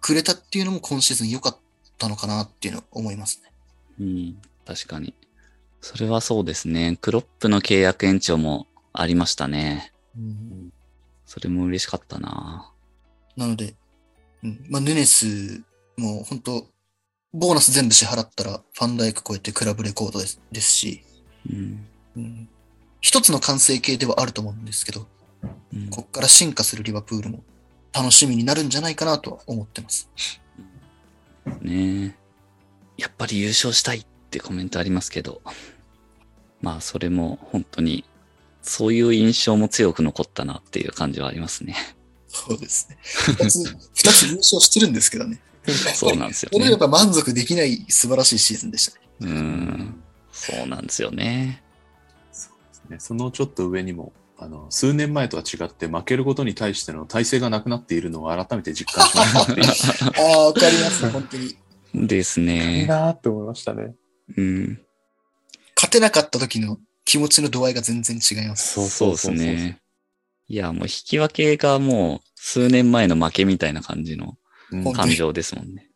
[0.00, 1.58] くれたっていうのも今シーズン良かっ
[1.98, 3.52] たのかなっていうのは思いますね。
[4.00, 4.36] うん。
[4.68, 5.14] 確かに。
[5.80, 6.98] それはそうですね。
[7.00, 9.94] クロップの契約延長もありましたね。
[11.24, 12.70] それも嬉しかったな。
[13.34, 13.74] なので、
[14.44, 15.62] うん、まあ、ヌネス
[15.96, 16.66] も本当
[17.32, 21.02] ボーナス全部支払ったらファンダイク超えてクラブレコードですですし、
[21.50, 21.86] うん。
[22.16, 22.48] うん、
[23.00, 25.06] 一つの完成形ではあると思うんですけど、
[25.72, 27.42] うんこっから進化するリバプールも
[27.94, 30.10] 楽しみになるんじゃないかなとは思ってます。
[31.62, 32.14] ねえ。
[32.98, 35.42] やっぱり優勝したいってコメントありますけど、
[36.60, 38.04] まあそれも本当に
[38.62, 41.76] そういう印象も強く残ったなっていう感じはありますね。
[42.28, 42.98] そうですね。
[43.02, 43.58] 二つ、
[43.94, 45.40] 二つ優勝してるんですけどね。
[45.94, 46.78] そうなんですよこれやっね。
[46.78, 49.06] ぱ満足できない素晴らしいシーズンでしたね。
[49.20, 50.02] うん。
[50.32, 51.62] そうなんですよね。
[52.88, 59.24] ね、そのちょっと上にも、あの、数年前とは違って負けることに対しての体制がなくなっているのを改めて実感しま
[59.74, 60.06] した。
[60.22, 61.56] ああ、わかります、本当に。
[61.94, 62.86] ですいいね。
[62.86, 63.94] なーって思いましたね。
[64.36, 64.80] うん。
[65.76, 68.88] 勝てなかった時の気持ちの度合いが全然違います。
[68.88, 69.80] そうですね。
[70.48, 74.36] いや、もう引き分けがもう数年前の負けみたいな感じの
[74.94, 75.90] 感情ですもんね。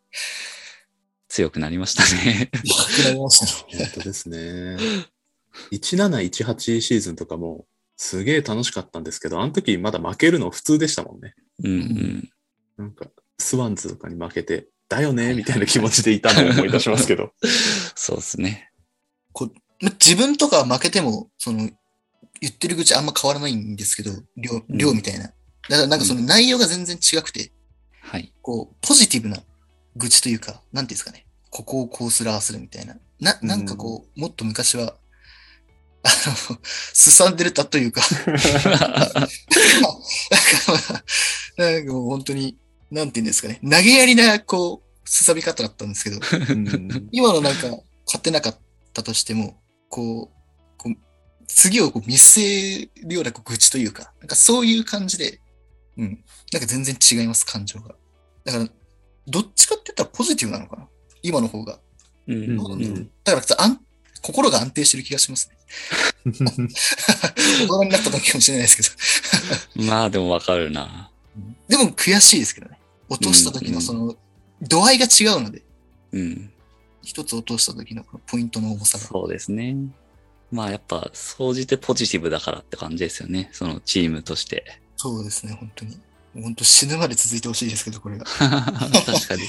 [1.27, 2.51] 強くなりましたね。
[2.63, 3.79] 弱くなりましたね。
[3.79, 4.77] 本当ですね。
[5.71, 7.65] 1718シーズンとかも
[7.97, 11.35] すげえ楽しかったんですけど、あの時まだ負けるの普通でしたもんね。
[11.63, 12.29] うんうん。
[12.77, 13.05] なんか、
[13.37, 17.31] スワンズとかに負けて、だよねみたいな気持ちでいたのを思い出しますけど。
[17.95, 18.69] そうですね。
[19.83, 21.69] ま自分とかは負けても、その、
[22.39, 25.25] 言ってる口あんま変わらないんですけど、量、量みたいな。
[25.25, 25.35] だか
[25.69, 27.51] らなんかその内容が全然違くて、
[28.01, 28.33] はい。
[28.41, 29.37] こう、ポジティブな
[29.97, 31.25] 愚痴というか、なんていうんですかね。
[31.49, 32.95] ここをこうする、ああするみたいな。
[33.19, 34.95] な、なんかこう、もっと昔は、
[36.03, 36.09] あ
[36.49, 39.27] の、 すさんでるたというか、 なんか、
[41.57, 42.57] なんかもう本当に、
[42.93, 43.59] なんていうんですかね。
[43.63, 46.19] 投げやりな、こう、すさび方だったんですけど、
[46.53, 47.67] うん今のなんか、
[48.05, 48.57] 勝てなかっ
[48.93, 50.95] たとしても、こう、こう
[51.47, 55.39] 次をこう見据えるようなこう愚痴というか、なんかそういう感じで、
[55.97, 56.23] うん。
[56.51, 57.95] なんか全然違います、感情が。
[58.45, 58.67] だから、
[59.27, 60.87] どっちかって言ったらポジティブなのかな
[61.23, 61.79] 今の方が。
[62.27, 63.79] うんうんだからあん、
[64.21, 65.57] 心が安定してる気がしますね。
[67.63, 68.77] 大人になった時かもしれないです
[69.75, 69.83] けど。
[69.89, 71.09] まあでもわかるな。
[71.67, 72.77] でも悔しいですけどね。
[73.13, 74.15] 落とした時のその、
[74.61, 75.63] 度合いが違うので、
[76.11, 76.51] うん。
[77.01, 79.03] 一つ落とした時のこのポイントの重さが。
[79.03, 79.75] そうですね。
[80.51, 83.49] まあやっぱ、総じてポジティブだからって感じですよね。
[83.51, 84.79] そのチームとして。
[84.97, 85.97] そうですね、本当に。
[86.41, 88.25] 本当死ぬまで続いてほしいですけど、これが。
[88.25, 88.47] 確
[89.27, 89.43] かに。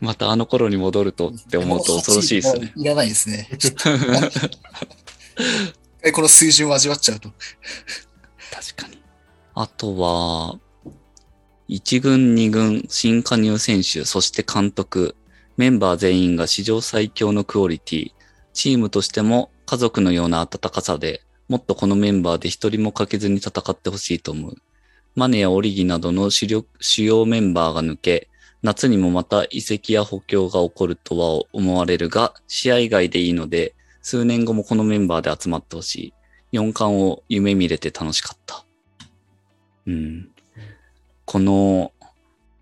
[0.00, 2.72] またあの頃に戻るとって思うと恐ろしいですね。
[2.76, 3.48] いらないですね。
[6.02, 7.30] えこの水準を味わっちゃうと。
[8.52, 9.02] 確かに。
[9.54, 10.58] あとは、
[11.68, 15.16] 1軍、2軍、新加入選手、そして監督、
[15.56, 18.12] メンバー全員が史上最強のクオリティ、
[18.52, 24.56] チームとしても家族のような温かさで、もっとこのメンバーで一人も欠けずに戦ってほしいと思う。
[25.14, 28.28] マネやオリギなどの主力主要メンバーが抜け、
[28.62, 36.12] 夏にもまた移籍や補強が起こるとは思われるが、試合外でいいので、数年後もこのメンバーで集まってほし
[36.52, 36.58] い。
[36.58, 38.66] 4冠を夢見れて楽しかった。
[39.86, 40.33] うん。
[41.24, 41.92] この、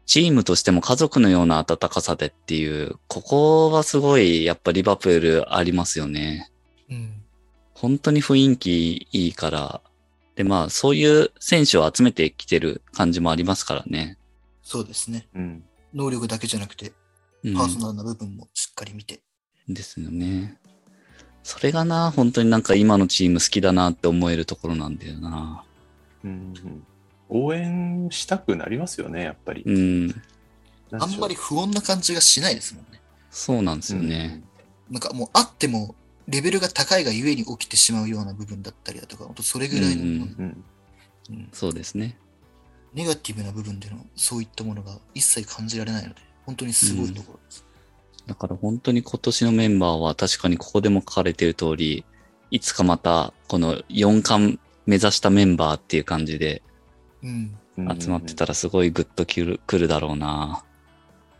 [0.06, 6.50] チームとしても家族のような温かさでっていう、ここはすごい、やっぱリバプールありますよね。
[6.90, 7.22] うん。
[7.74, 9.80] 本当に雰囲気いいから。
[10.34, 14.18] で、まあ、そういう選手を集めてきてる感じもありますからね。
[14.62, 15.28] そうですね。
[15.34, 15.64] うん。
[15.94, 16.92] 能力だけじゃなくて、
[17.44, 19.20] うんパーソナルな部分もしっかり見て。
[19.68, 20.58] ですよね。
[21.42, 25.64] それがな、本当になんか今のチーム好きだなって思えるところなんだよな。
[26.24, 26.34] うんう
[26.68, 26.86] ん
[27.32, 29.62] 応援したくなりますよね、やっぱり。
[29.64, 30.22] うん。
[30.92, 33.00] あんまり不穏な感じがしないですもんね。
[33.30, 34.42] そうなんですよね。
[34.90, 35.94] なんかもうあっても、
[36.28, 40.64] レベルが高いがゆえに起きてしまうような部分だったりだとか、本当それぐらいの、うんうんうん。
[41.30, 42.18] うんそうですね。
[42.92, 47.64] ネガティブな部分でのそういったものが一切感じられないので、本当にすごいところです。
[48.26, 52.04] だから本当に今年のメンバーは確かにここでも書かれている通り、
[52.50, 56.66] いつかまたこの4冠目指したメンバーっていう感じでうん。
[56.66, 56.71] うん
[57.22, 60.64] 集まってたらすごいグッとくるくるだろうな。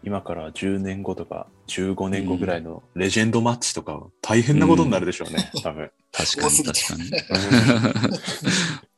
[0.05, 5.91] 今から10年後とか15年後ぐらいのレジェンドマッチとかは大変なことになるでしょうね、多分。
[6.11, 7.11] 確かに確かに。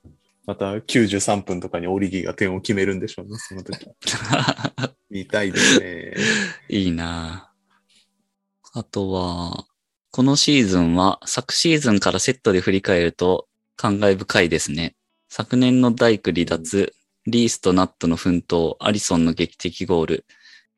[0.46, 3.86] また93分とかにオリギーが点を決めるんでしょうね、その時。
[5.10, 6.14] 見たいですね。
[6.68, 7.50] いいな
[8.72, 9.66] あとは、
[10.10, 14.94] このシーズンは昨シーズンからセットで振り返ると感慨深いですね。
[15.36, 16.94] 昨年の大工離脱、
[17.26, 20.26] リースとナットの奮闘、アリソンの劇的ゴール。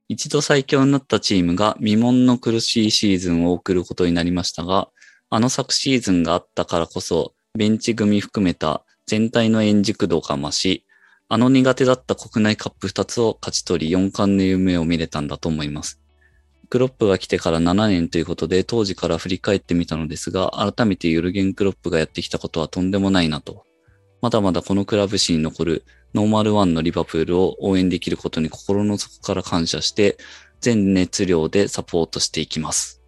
[0.09, 4.89] 一度最強になったチームが未聞の苦しいシーズンを送ることになりましたが、
[5.29, 10.87] あの昨シーズンがあったからこそ、ベンチ組含めた全体の円熟度が増し、
[11.29, 16.01] あの苦手だった国内カップ2つを勝ち取り4冠の夢を見れたんだと思います。
[16.71, 23.66] クロップが来てから7年ということで当時から振り返ってみたのですが、改めてユルゲン・クロップがやってきたことはとんでもないなと。
[24.27, 30.19] まだまだこのクラブ史に残る Normal One のリバプールを応援できることに心の底から感謝して、
[30.61, 33.01] 全熱量でサポートしていきます。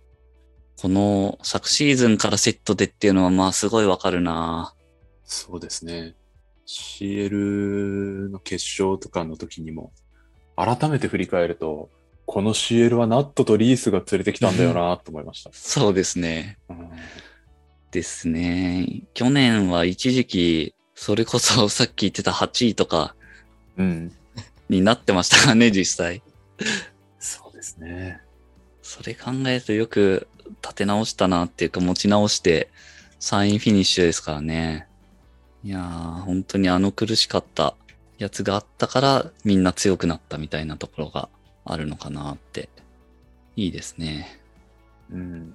[0.80, 4.76] この昨シーズンからセットでっていうのはまあすごいわかるな
[5.24, 6.14] そうですね。
[6.68, 9.90] CL の決勝とかの時にも、
[10.54, 11.90] 改めて振り返ると、
[12.26, 15.50] この CL はナットとリースが連れてきたんだよなと思いました。
[15.52, 16.58] そうですね。
[16.70, 16.90] うん
[17.90, 19.02] ですね。
[19.14, 23.14] 去年は一時期、それこそさっき言ってた8位とか
[23.76, 24.12] うん。
[24.68, 26.22] になってましたからね、実際。
[27.20, 28.20] そうですね。
[28.82, 30.26] それ考えるとよく
[30.60, 32.68] 立て直したなっていうか持ち直して
[33.20, 34.88] 3位フィニッシュですからね。
[35.62, 37.76] いやー、本当にあの苦しかった
[38.18, 41.28] やつがあったからみんな強くなったみたいなところが
[41.64, 42.68] あるのかなって。
[43.54, 44.40] いいですね。
[45.12, 45.54] うん。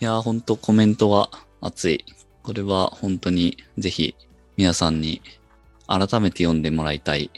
[0.00, 2.04] いやー、本当コメントは熱い。
[2.42, 4.16] これは本当にぜひ
[4.60, 5.22] 皆さんに
[5.86, 7.30] 改めて読んでもらいたい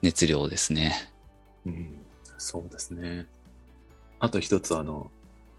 [0.00, 0.94] 熱量ですね。
[1.66, 1.98] うん。
[2.38, 3.26] そうですね。
[4.18, 5.10] あと一つ、あの、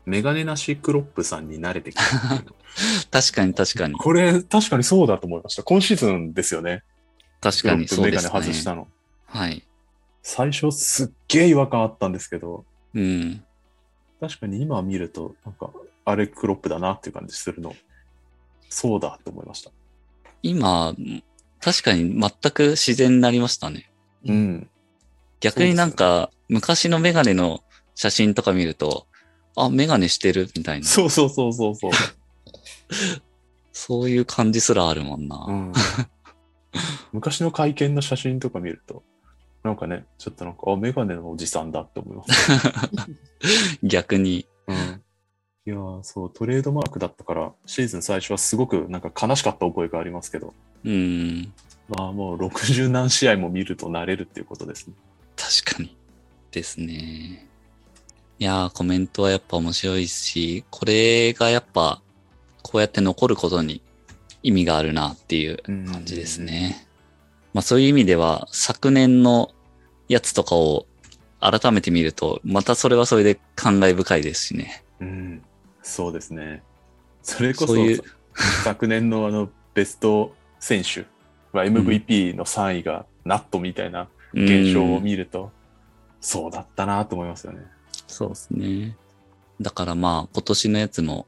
[0.08, 2.02] メガネなしクロップさんに慣れてきた。
[3.12, 3.94] 確かに確かに。
[3.94, 5.62] これ、確かにそうだと思いました。
[5.62, 6.82] 今シーズンですよね。
[7.39, 8.32] 確かにそうですね。
[8.32, 8.88] 外したの。
[9.28, 9.63] はい。
[10.24, 12.65] 最初すっげえ違和感あったんですけど、
[12.96, 13.44] うん。
[14.20, 15.70] 確かに今見ると、なんか、
[16.04, 17.76] あれクロップだなっていう感じするの。
[18.70, 19.70] そうだって思いました。
[20.45, 20.95] 今、
[21.60, 23.89] 確かに全く自然になりましたね。
[24.25, 24.69] うん。
[25.39, 27.63] 逆になんか、昔のメガネの
[27.95, 29.08] 写真とか見ると、
[29.55, 30.86] あ、メガネしてるみたいな。
[30.86, 31.91] そうそうそうそうそう。
[33.73, 35.45] そういう感じすらあるもんな。
[35.47, 35.73] うん、
[37.12, 39.03] 昔の会見の写真とか見ると、
[39.63, 42.51] なんかね、ちょっとなんか、あ、メガネのおじさんだって思います。
[43.81, 44.47] 逆に。
[44.67, 45.01] うん、
[45.68, 50.54] いやーそう、トレードマークだったから、シーズン最初はすごくなんか悲しかった覚えがありますけど、
[50.84, 51.52] うん。
[51.90, 54.94] まあもう60何試合も見ると慣れるっていうことですね。
[55.36, 55.98] 確かに。
[56.52, 57.48] ですね。
[58.38, 62.02] いやー、コメントはやっぱ面白いし、これがやっぱ、
[62.62, 63.82] こうやって残ることに
[64.44, 66.88] 意味があるなっていう感じですね。
[67.56, 69.52] まあそういう意味では、昨年の
[70.10, 70.86] やつとかを
[71.40, 74.84] 改めて見ると、またそれはそれで感慨深いですしね。
[75.00, 75.42] うん、
[75.86, 76.63] そうですね。
[77.21, 78.04] それこそそういう
[78.63, 81.06] 昨年のあのベスト選手
[81.56, 85.52] は MVP の3位がナットみたいな現象を見ると、
[86.19, 87.62] そうだったなと思いますよね。
[88.08, 88.98] そうですね。
[89.62, 91.27] だからまあ今年のやつも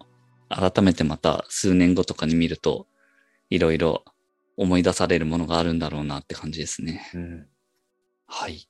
[0.50, 2.88] 改めてまた数年後とかに見ると
[3.50, 4.04] いろいろ
[4.58, 7.12] 思い出されるものがあるんだろうなって感じですね。
[7.14, 7.46] うん。
[8.26, 8.68] はい。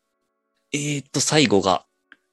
[0.73, 1.85] えー、っと、最後が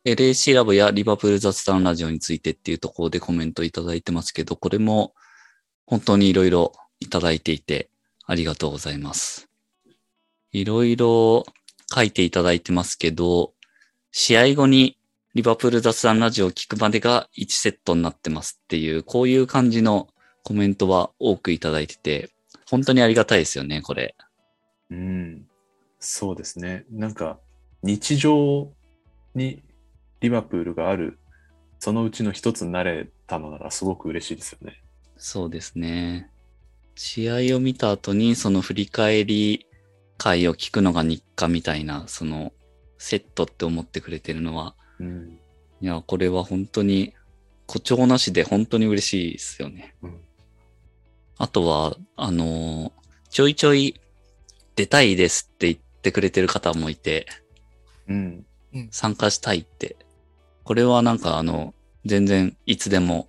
[0.05, 5.14] LAC ラボやリバプール雑談ラジオについてっていうところでコメントいただいてますけど、これも
[5.86, 7.88] 本当にいろいろいただいていて
[8.26, 9.48] ありがとうございます。
[10.52, 11.44] いろいろ
[11.94, 13.55] 書いていただいてますけど、
[14.12, 14.98] 試合後に
[15.34, 20.09] リバプール雑談ラジオを聞くまでが1セットになってますっていう、こういう感じの
[20.42, 22.30] コメントは多くいただいてて、
[22.70, 24.14] 本当にありがたいですよね、これ。
[24.90, 25.46] うん。
[25.98, 26.84] そうですね。
[26.90, 27.38] なんか、
[27.82, 28.70] 日常
[29.34, 29.62] に
[30.24, 31.18] リバプールがある、
[31.78, 34.82] そのうちの一つになれたのならすごく嬉しいですよね。
[35.16, 36.30] そうですね。
[36.96, 39.66] 試合を見た後にその振り返り
[40.16, 42.52] 会を聞くのが日課みたいな、その
[42.98, 45.38] セットって思ってくれてるのは、うん。
[45.80, 47.14] いや、これは本当に
[47.66, 49.94] 誇張なしで本当に嬉しいですよね。
[50.02, 50.20] うん
[51.36, 52.92] あとは、あのー
[53.28, 54.00] ちょいちょい
[54.76, 57.26] 出たいですって言ってくれてる方もいて、
[58.08, 58.46] うん。
[58.92, 59.96] 参加したいって。
[60.64, 63.28] これはなんかあの、全然いつでも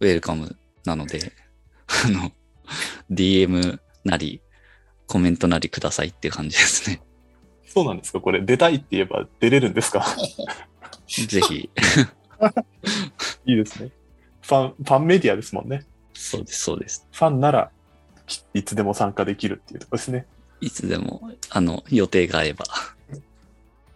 [0.00, 1.32] ウェルカムなので、
[2.04, 2.32] あの、
[3.10, 4.40] DM なり、
[5.06, 7.02] コメントなりくださいっていう感じですね。
[7.66, 8.20] そうなんですか？
[8.20, 10.04] これ、出たいって言えば出れるんですか？
[11.06, 11.68] ぜひ、
[13.44, 13.90] いいですね。
[14.42, 15.84] ファン、ファンメディアですもんね。
[16.14, 17.06] そうです、そうです。
[17.12, 17.70] ファンなら、
[18.26, 20.26] きいつでも参加できるっていうところですね。
[20.60, 22.64] いつでも、あの、予定が合えば。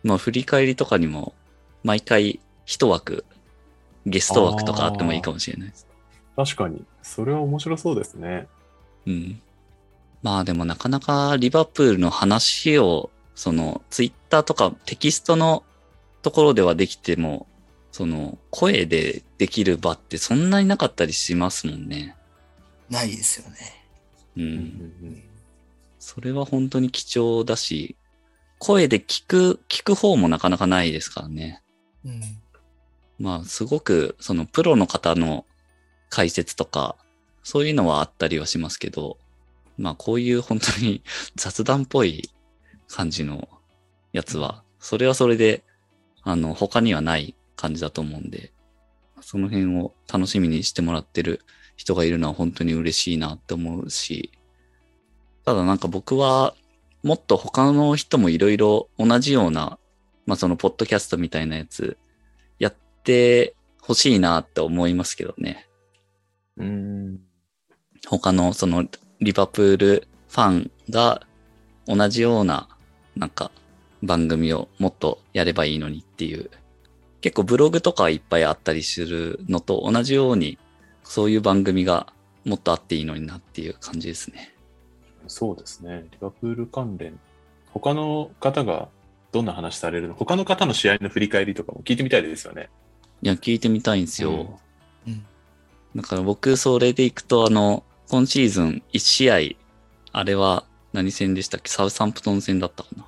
[0.03, 1.35] まあ、振り返りとかにも、
[1.85, 3.25] 毎回一枠、
[4.07, 5.87] ゲスト枠とかあってもいいかもしれないです。
[6.37, 6.85] 確かに。
[7.03, 8.47] それは面白そうですね。
[9.07, 9.41] うん。
[10.23, 15.65] まあでもなかなかリバプールの話を、そのツイッターとかテキストの
[16.23, 17.47] ところではできても、
[17.93, 22.17] その声でできる場ってそんなになかったりしますもんね。
[22.91, 23.57] ないですよね。
[24.37, 24.41] う。
[24.41, 25.23] うんん
[25.99, 27.97] それは本当に貴重だし、
[28.59, 31.63] 声で聞く、聞く方もなかなかないですからね。
[32.05, 32.21] うん。
[33.19, 35.47] まあすごくそのプロの方の
[36.11, 36.97] 解説とか、
[37.43, 39.19] そういうのはあったりはしますけど、
[39.77, 41.03] まあこういう本当に
[41.37, 42.31] 雑談っぽい
[42.89, 43.49] 感じの
[44.13, 45.65] やつは、それはそれで、
[46.23, 48.53] あの、他にはない感じだと思うんで、
[49.21, 51.41] その辺を楽しみにしてもらってる
[51.77, 54.31] 人がいるのは本当に嬉しいなって思うし、
[55.45, 56.55] ただなんか僕は
[57.03, 59.79] もっと他の人もいろいろ同じような、
[60.27, 61.99] まあそのポッドキャストみたいなやつ
[63.05, 65.69] ってほしいなって思いますけどね。
[66.57, 67.21] うん。
[68.07, 68.87] 他のその
[69.21, 71.27] リバプールファンが
[71.87, 72.69] 同じような
[73.15, 73.51] なんか
[74.03, 76.51] 番組をもっとやればいいのにっていう。
[77.21, 80.59] 結構ブログとかいっぱいあったりするのと同じように
[81.03, 82.13] そういう番組が
[82.45, 84.55] もっとあっていいのになっていう感じですね。
[85.29, 86.07] そうですね。
[86.11, 87.19] リバプール関連。
[87.73, 88.89] 他の方が
[89.33, 90.15] どんな話されるの？
[90.15, 92.71] 他の方の試合の振り返りとかも聞いてみたいですよね。
[93.25, 94.61] いや、聞いてみたいんですよ。
[95.07, 95.27] うんうん。
[95.97, 99.37] だから僕、それでいくと、あの、今シーズン1試合、
[100.13, 101.71] あれは何戦でしたっけ？
[101.71, 103.07] サウサンプトン戦だったかな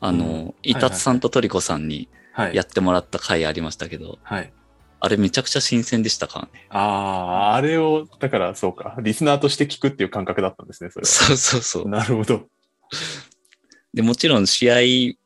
[0.00, 2.56] あの、うんイタツさんとトリコさんにはい。
[2.56, 4.52] やってもらった回ありましたけど、はい。
[5.00, 6.66] あれめちゃくちゃ新鮮でしたからね。
[6.70, 8.96] ああ、あれを、だからそうか。
[9.02, 11.06] リスナーとして聞くっていう感覚だったんですね、それは。
[11.06, 11.88] そうそうそう。
[11.88, 12.46] なるほど。
[13.92, 14.70] で、もちろん試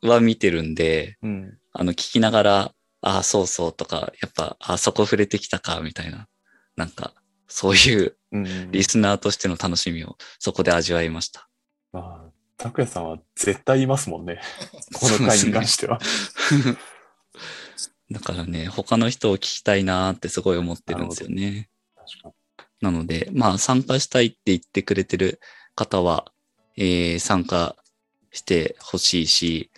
[0.02, 1.58] 合は見てるんで、うん。
[1.72, 6.28] あの、聞きながら、ああ、そうそうとか、やっぱ、あそこ触れてきたか、みたいな。
[6.76, 7.12] なんか、
[7.48, 8.70] そういううん。
[8.70, 11.48] リスナーとしての楽しみをそこで味わいました。
[11.92, 14.40] まあ、拓也さんは絶対いますもんね。
[14.98, 16.00] この回に関しては。
[18.10, 21.68] だからね、他の人を聞きたいなーってすごい思ってるんですよね。
[22.80, 25.40] なので、まあ参加したいって言ってくれてる
[25.74, 26.32] 方は、
[26.76, 27.76] えー参加
[28.32, 29.70] してほしいし、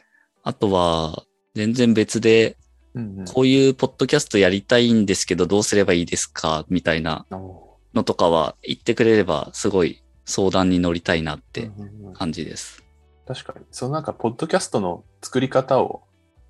[0.42, 2.56] あとは全然別で、
[2.94, 6.64] うんうんこういうポッドキャストやりたいんですけどどうすればいいですか？
[6.68, 12.82] みたいなおのとかは言ってくれればすごい相談に乗りたいなっーてうんうんうん感じです。
[13.26, 13.64] 確かに。
[13.70, 16.02] そのなんか、ポッドキャストの作り方を、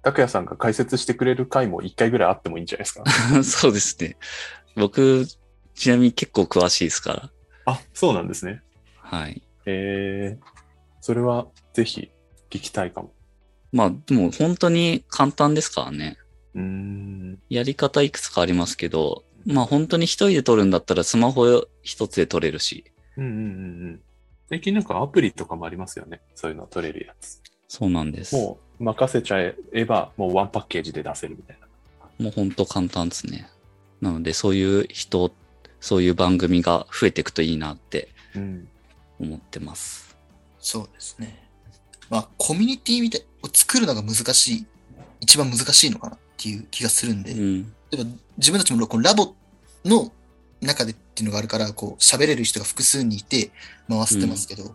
[0.02, 3.04] 拓也さんが解説してくれる回も一回ぐらいあってもいいんじゃないですか？
[3.44, 4.16] そうですね。
[4.74, 5.24] 僕、
[5.74, 7.30] ちなみに結構詳しいですから。
[7.66, 8.60] あ、そうなんですね。
[8.98, 9.40] はい。
[9.66, 10.44] えー、
[11.00, 12.10] それはぜひ
[12.50, 13.12] 聞きたいかも。
[13.72, 16.16] まあ、でも本当に簡単ですからね。
[16.54, 17.38] うーん。
[17.48, 22.84] やり方いくつかありますけど、まあ本当に一人で撮るんだったらスマホ一つで撮れるし。
[23.16, 23.44] うんうんうんう
[23.92, 24.00] ん。
[24.48, 26.20] 最近なんかアプリとかもありますよね。
[26.34, 27.42] そういうの撮れるやつ。
[27.68, 28.34] そうなんです。
[28.36, 29.38] ももう任せちゃ
[29.72, 31.58] えば、もうワンパッケージで出せるみたい
[32.20, 32.28] な。
[32.28, 33.48] う本当簡単ですね。
[34.00, 35.32] なので、そういう人、
[35.80, 38.68] そういう番組が増えていくといいなってうん。
[39.18, 40.16] 思ってます。
[40.58, 41.48] そうですね。
[42.10, 44.66] まあ、コミュニティみたいを作るのが難しい、
[45.20, 47.62] 一番難しいのかなっていう気がするんで、うん。
[47.90, 49.34] 例えば自分たちもこのラボ
[49.86, 50.12] の
[50.60, 53.50] 中でっていうのがあるから、こう喋れる人が複数にいて
[53.88, 54.74] 回してますけど、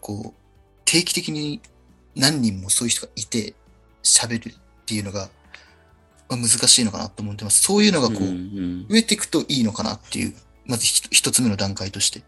[0.00, 0.40] こう
[0.84, 1.60] 定期的に
[2.16, 3.54] 何人もそういう人がいて
[4.02, 5.28] 喋るっていうのが、
[6.28, 7.62] まあ、難しいのかなと思ってます。
[7.62, 10.34] そういうのがこう、うんうん増えていくといいのかなっていう、
[10.66, 12.24] まず一つ目の段階として。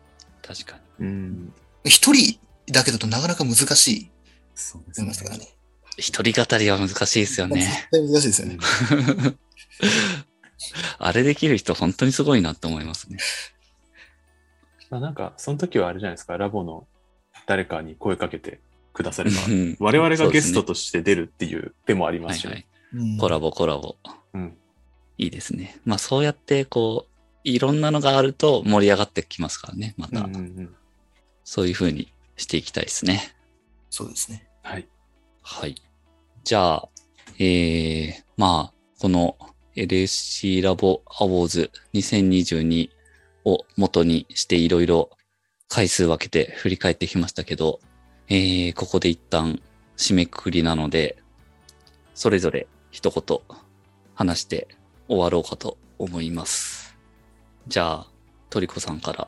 [0.47, 1.53] 確かうん。
[1.85, 2.39] 一人
[2.73, 4.11] だけだとなかなか難しい
[4.55, 5.56] そうでと思いますからね。
[5.97, 6.03] に。
[6.03, 7.61] 一人語りは難しいですよね。
[7.61, 8.59] 絶対難しいですよね。
[10.99, 13.19] あれできる人本当にすごいなって思いますね。
[14.91, 16.87] まあなんか、その時はあれじゃないですか、ラボの
[17.47, 18.61] 誰かに声かけて
[18.93, 22.51] くだされば、うん我々がゲストとして出るっていう手もありますしね。
[22.51, 22.67] はいはい。
[23.13, 23.97] うんコラボコラボ。
[24.33, 24.57] うん。
[25.19, 25.81] いいですね。
[25.85, 29.95] まあそうやってこう、いろんなのがあると盛り上がってきますからね。
[29.97, 30.75] また、うんうんうん。
[31.45, 33.35] そういう風にしていきたいですね。
[33.91, 34.49] そうですね。
[34.63, 34.89] はい。
[35.43, 35.75] はい。
[36.47, 36.89] じゃあ、
[37.41, 39.37] えー、まあ、この
[39.75, 42.89] LSC ラボアウォーズ2022
[43.45, 45.11] を元にしていろいろ
[45.69, 47.81] 回数分けて振り返ってきましたけど、
[48.29, 49.61] えー、ここで一旦
[49.97, 51.19] 締めくくりなので、
[52.15, 53.41] それぞれ一言
[54.15, 54.69] 話して
[55.09, 56.97] 終わろうかと思います。
[57.67, 58.07] じゃあ、
[58.51, 59.27] トリコさんから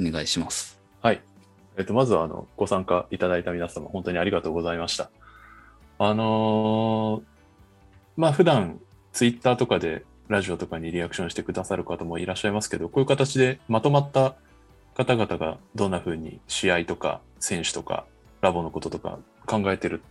[0.00, 0.80] お願いします。
[1.00, 1.22] はい。
[1.78, 5.12] えっと、まずは、あの、ご参加いただいた皆様、本当にありがとうございました。
[5.98, 7.22] あのー
[8.16, 8.80] まあ、普段、
[9.12, 14.34] ツイッターとかで、ラジオとかにリアクションしてくださる方もいらっしゃいますけど、こういう形でまとまった
[14.96, 18.06] 方々がどんな風に試合とか選手とか
[18.40, 20.02] ラボのこととか考えてる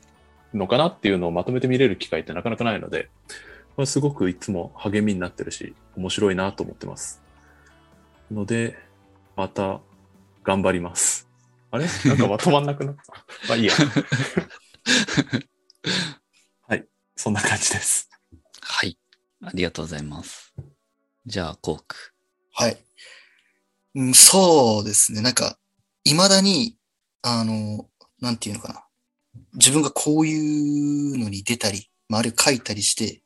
[0.54, 3.10] のかなっていうのをまとめて見れる機会ってなかなかないので、
[3.76, 7.22] まあ、すごくいつも励みになってるし、面白いなと思ってます。
[8.32, 8.78] ので、
[9.36, 9.82] また
[10.44, 11.28] 頑張ります。
[11.72, 11.88] あれ？
[12.06, 13.02] なんかまとまんなくなった。
[13.50, 13.74] まあいいや。
[16.68, 16.88] はい。
[17.16, 18.10] そんな感じです。
[18.62, 18.98] はい。
[19.42, 20.54] ありがとうございます。
[21.26, 22.14] じゃあ、コーク。
[22.54, 22.78] はい。
[23.96, 25.22] うん、そうですね。
[25.22, 25.58] なんか、
[26.04, 26.78] 未だに、
[27.22, 28.86] あの、なんていうのかな。
[29.54, 33.22] 自分がこういうのに出たり、まあ、あるいは書いたりして、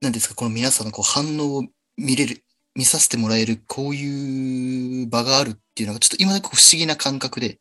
[0.00, 1.64] なんですか、この皆さんのこう反応を
[1.96, 2.44] 見れる、
[2.74, 7.60] 見させてもらえる、こういう場があるっていうのが、ちょっと今だにこう不思議な感覚で、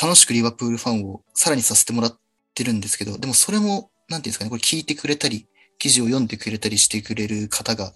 [0.00, 2.18] 楽しくリバプールファンをさらにさせてもらっ
[2.54, 5.46] てるんですけど、でもそれも、なんていうんですかね、これ聞いてくれたり、
[5.78, 7.92] 記事を読んでくれたりしてくれる方が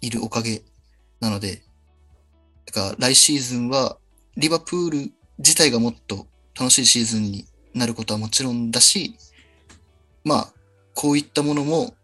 [0.00, 0.62] いるおかげ
[1.20, 1.62] なので、
[2.66, 3.98] だから来シーズンは、
[4.36, 6.26] リバプール自体がもっと
[6.58, 9.16] 楽しいシーズンになることはもちろんだし、
[10.24, 10.52] まあ、
[10.94, 11.94] こういったものも、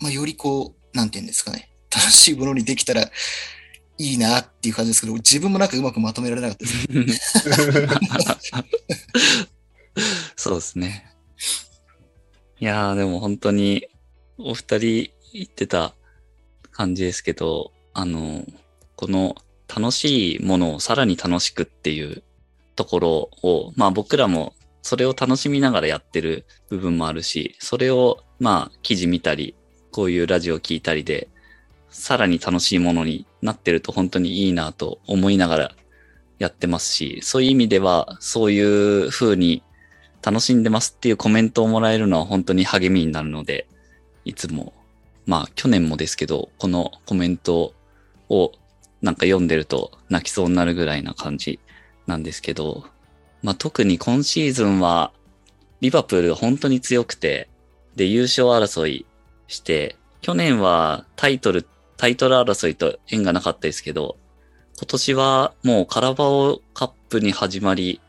[0.00, 7.40] まあ、よりこう、なんていうんですかね、楽しいものにできたらいいなっていう感じですけど、自分もなんかうまくまとめられなかったです。
[10.36, 11.11] そうですね。
[12.62, 13.88] いやー、でも本当に、
[14.38, 15.94] お二人言ってた
[16.70, 18.44] 感じですけど、あの、
[18.94, 19.34] この
[19.66, 22.22] 楽しいものをさらに楽しくっていう
[22.76, 29.56] ところを、まあ僕らもそれを楽しみながらやってる部分もあるし、それをまあ記事見たり、
[29.90, 31.28] こういうラジオ聞いたりで、
[31.90, 35.72] さらに楽しいものになってると本当にいいなと思いながら
[36.38, 39.64] やってますし、そういう意味では、そういう風に
[40.22, 43.66] 楽しんでますっていうコメントをもらえるのは本当に励みになるので、
[44.24, 44.72] いつも、
[45.26, 47.74] まあ去年もですけど、このコメント
[48.28, 48.52] を
[49.00, 51.58] なんか読んでると泣きそうになるぐらいな感じ
[52.06, 52.84] なんですけど、
[53.42, 55.12] まあ特に今シーズンは
[55.80, 57.48] リバプールが本当に強くて、
[57.96, 59.04] で優勝争い
[59.48, 61.66] して、去年はタイトル、
[61.96, 64.16] タイトル争いと縁がなかったですけど、
[64.78, 68.00] 今年はもうカラバオカップに始まり、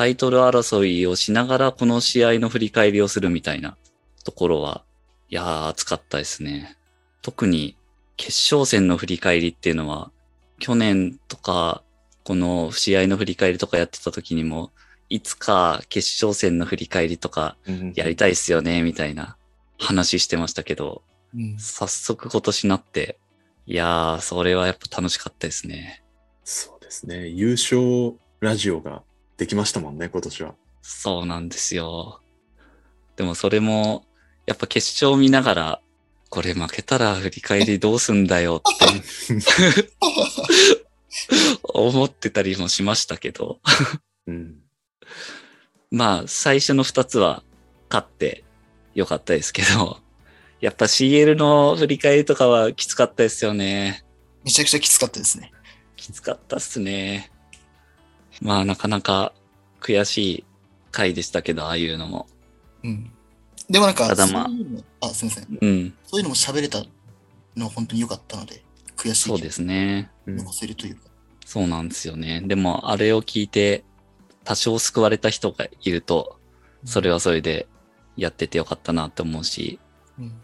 [0.00, 3.76] タイトル争いをしながらこの試合の振り返りをするみたいな
[4.24, 4.82] ところは、
[5.28, 6.78] いやー熱かったですね。
[7.20, 7.76] 特に
[8.16, 10.10] 決勝戦の振り返りっていうのは、
[10.58, 11.82] 去年とか、
[12.24, 14.70] この試合の振り返りとかやってた時にも、
[15.10, 17.58] いつか決勝戦の振り返りとか
[17.94, 19.36] やりたいっすよね、みたいな
[19.78, 21.02] 話してましたけど、
[21.34, 23.18] うん、早速今年なって、
[23.66, 26.02] いやー、それはやっぱ楽しかったですね。
[26.42, 27.28] そうですね。
[27.28, 29.02] 優勝ラジオが
[29.40, 30.54] できましたもんね、今年は。
[30.82, 32.20] そうなんですよ。
[33.16, 34.04] でもそれも、
[34.44, 35.80] やっぱ決勝見ながら、
[36.28, 39.82] これ負けたら振り返りどうすんだよって
[41.62, 43.60] 思ってたりもしましたけど、
[44.26, 44.58] うん。
[45.90, 47.42] まあ最初の二つは
[47.88, 48.44] 勝って
[48.94, 50.00] よかったですけど、
[50.60, 54.04] やっぱ CL の振り返りとかはきつかったですよね。
[54.44, 55.50] めちゃくちゃきつかったですね。
[55.96, 57.32] きつかったっすね。
[58.40, 59.32] まあなかなか
[59.80, 60.44] 悔しい
[60.90, 62.26] 回でしたけど、ああいうのも。
[62.82, 63.10] うん。
[63.68, 64.48] でもなんか、ただま
[65.00, 65.58] ああ、すみません。
[65.60, 65.94] うん。
[66.04, 66.82] そういうのも喋れた
[67.56, 68.62] のは本当に良かったので、
[68.96, 70.10] 悔しいそうですね。
[70.26, 71.02] うん残せるというか。
[71.44, 72.42] そうなんですよね。
[72.44, 73.84] でも、あれを聞いて、
[74.44, 76.38] 多少救われた人がいると、
[76.84, 77.68] それはそれで
[78.16, 79.78] やっててよかったなって思うし、
[80.18, 80.40] うん。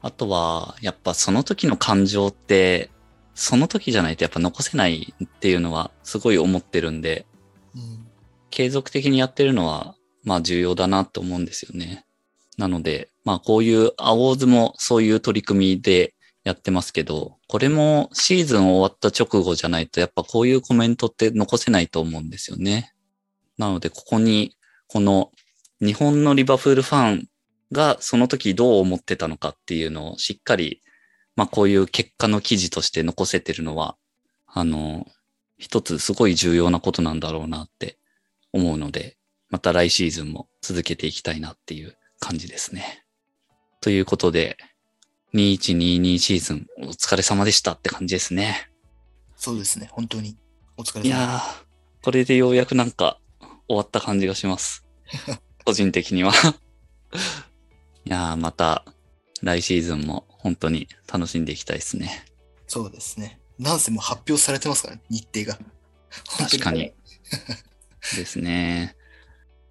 [0.00, 2.90] あとは、やっぱその時の感情って、
[3.34, 7.26] その時じゃないとやっぱ残せないっていうのはすごい思ってるんで、
[7.74, 8.06] うん。
[8.50, 12.04] 継続的にやってるのは、まあ重要だなと思うんですよね。
[12.58, 16.14] なので、まあこういう青ズもそういう取り組みで
[16.44, 22.92] やってますけど、これもシーズン終わった直後じゃないとやっぱこういうコメントって残せないと思うんですよね。
[23.58, 24.56] なのでここに、
[24.86, 25.30] この
[25.80, 27.28] 日本のリバプールファン
[27.72, 30.82] がその時どう思ってたのかっていうのをしっかり、
[31.36, 33.96] まあこういう結果の記事として残せてるのは、
[34.46, 35.06] あの、
[35.58, 37.98] 一つすごい重要なことなんだろうなって
[38.52, 39.16] 思うので、
[39.48, 43.04] また来シーズンも続けていきたいなっていう感じですね。
[43.80, 44.56] ということで、
[45.34, 48.70] 2122シーズンお疲れ様でしたって感じですね。
[49.36, 49.88] そうですね。
[49.90, 50.36] 本当に。
[50.76, 51.64] お疲れ様いやー、
[52.02, 53.18] これでようやくなんか
[53.68, 54.84] 終わった感じがします。
[55.64, 56.32] 個人的には。
[58.04, 58.84] いやー、また
[59.42, 62.24] 来シーズンも本当に楽しんでいきたいですね。
[62.66, 63.40] そうですね。
[63.58, 65.58] なんせもう発表されてますからね、日程が。
[66.38, 66.92] 確かに。
[68.16, 68.96] ですね。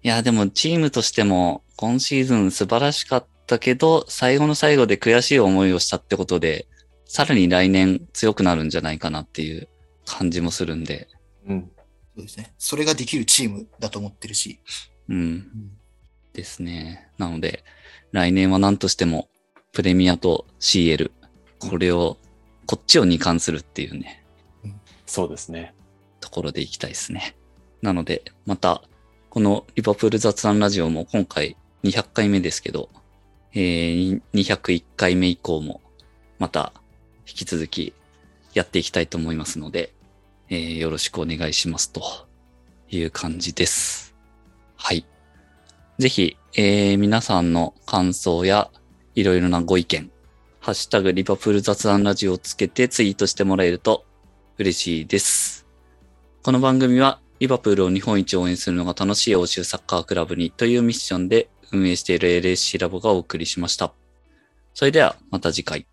[0.02, 6.66] いや、でもチームとしても今シーズン素晴らしかったけど、最後の最後で悔しい思いをしたってことで、
[7.04, 9.68] さらに来年強くなるんじゃないかなっていう
[10.06, 11.08] 感じもするんで、
[11.46, 11.70] うん。
[12.16, 12.54] そうですね。
[12.58, 14.60] それができるチームだと思ってるし。
[15.08, 15.72] うん。
[16.32, 17.08] ですね。
[17.18, 17.64] なので、
[18.12, 19.28] 来年は何としても、
[19.72, 21.10] プレミアと CL、
[21.58, 22.18] これを、
[22.66, 24.22] こっちを2冠するっていうね、
[25.06, 25.74] そうですね。
[26.20, 27.34] ところでいきたいですね。
[27.80, 28.82] なので、また、
[29.30, 32.90] このリバプール雑談ラジオも今回200回目ですけど、
[33.54, 35.80] えー、201回目以降も、
[36.38, 36.74] また
[37.26, 37.94] 引き続き
[38.52, 39.94] やっていきたいと思いますので、
[40.50, 42.02] えーよろしくお願いしますと
[42.90, 44.14] いう感じです。
[44.76, 45.06] はい。
[45.98, 48.70] ぜひ、えー皆さんの感想や
[49.14, 50.10] いろいろなご意見、
[50.60, 54.06] ハッシュタグリバプール雑談ラジオをつけてツイートしてもらえると
[54.58, 55.66] 嬉しいです。
[56.42, 63.92] この番組はリバプールを日本一応援するのが楽しい欧州サッカークラブにというミッションで運営している LSC ラボがお送りしました。
[64.72, 65.86] それではまた次回。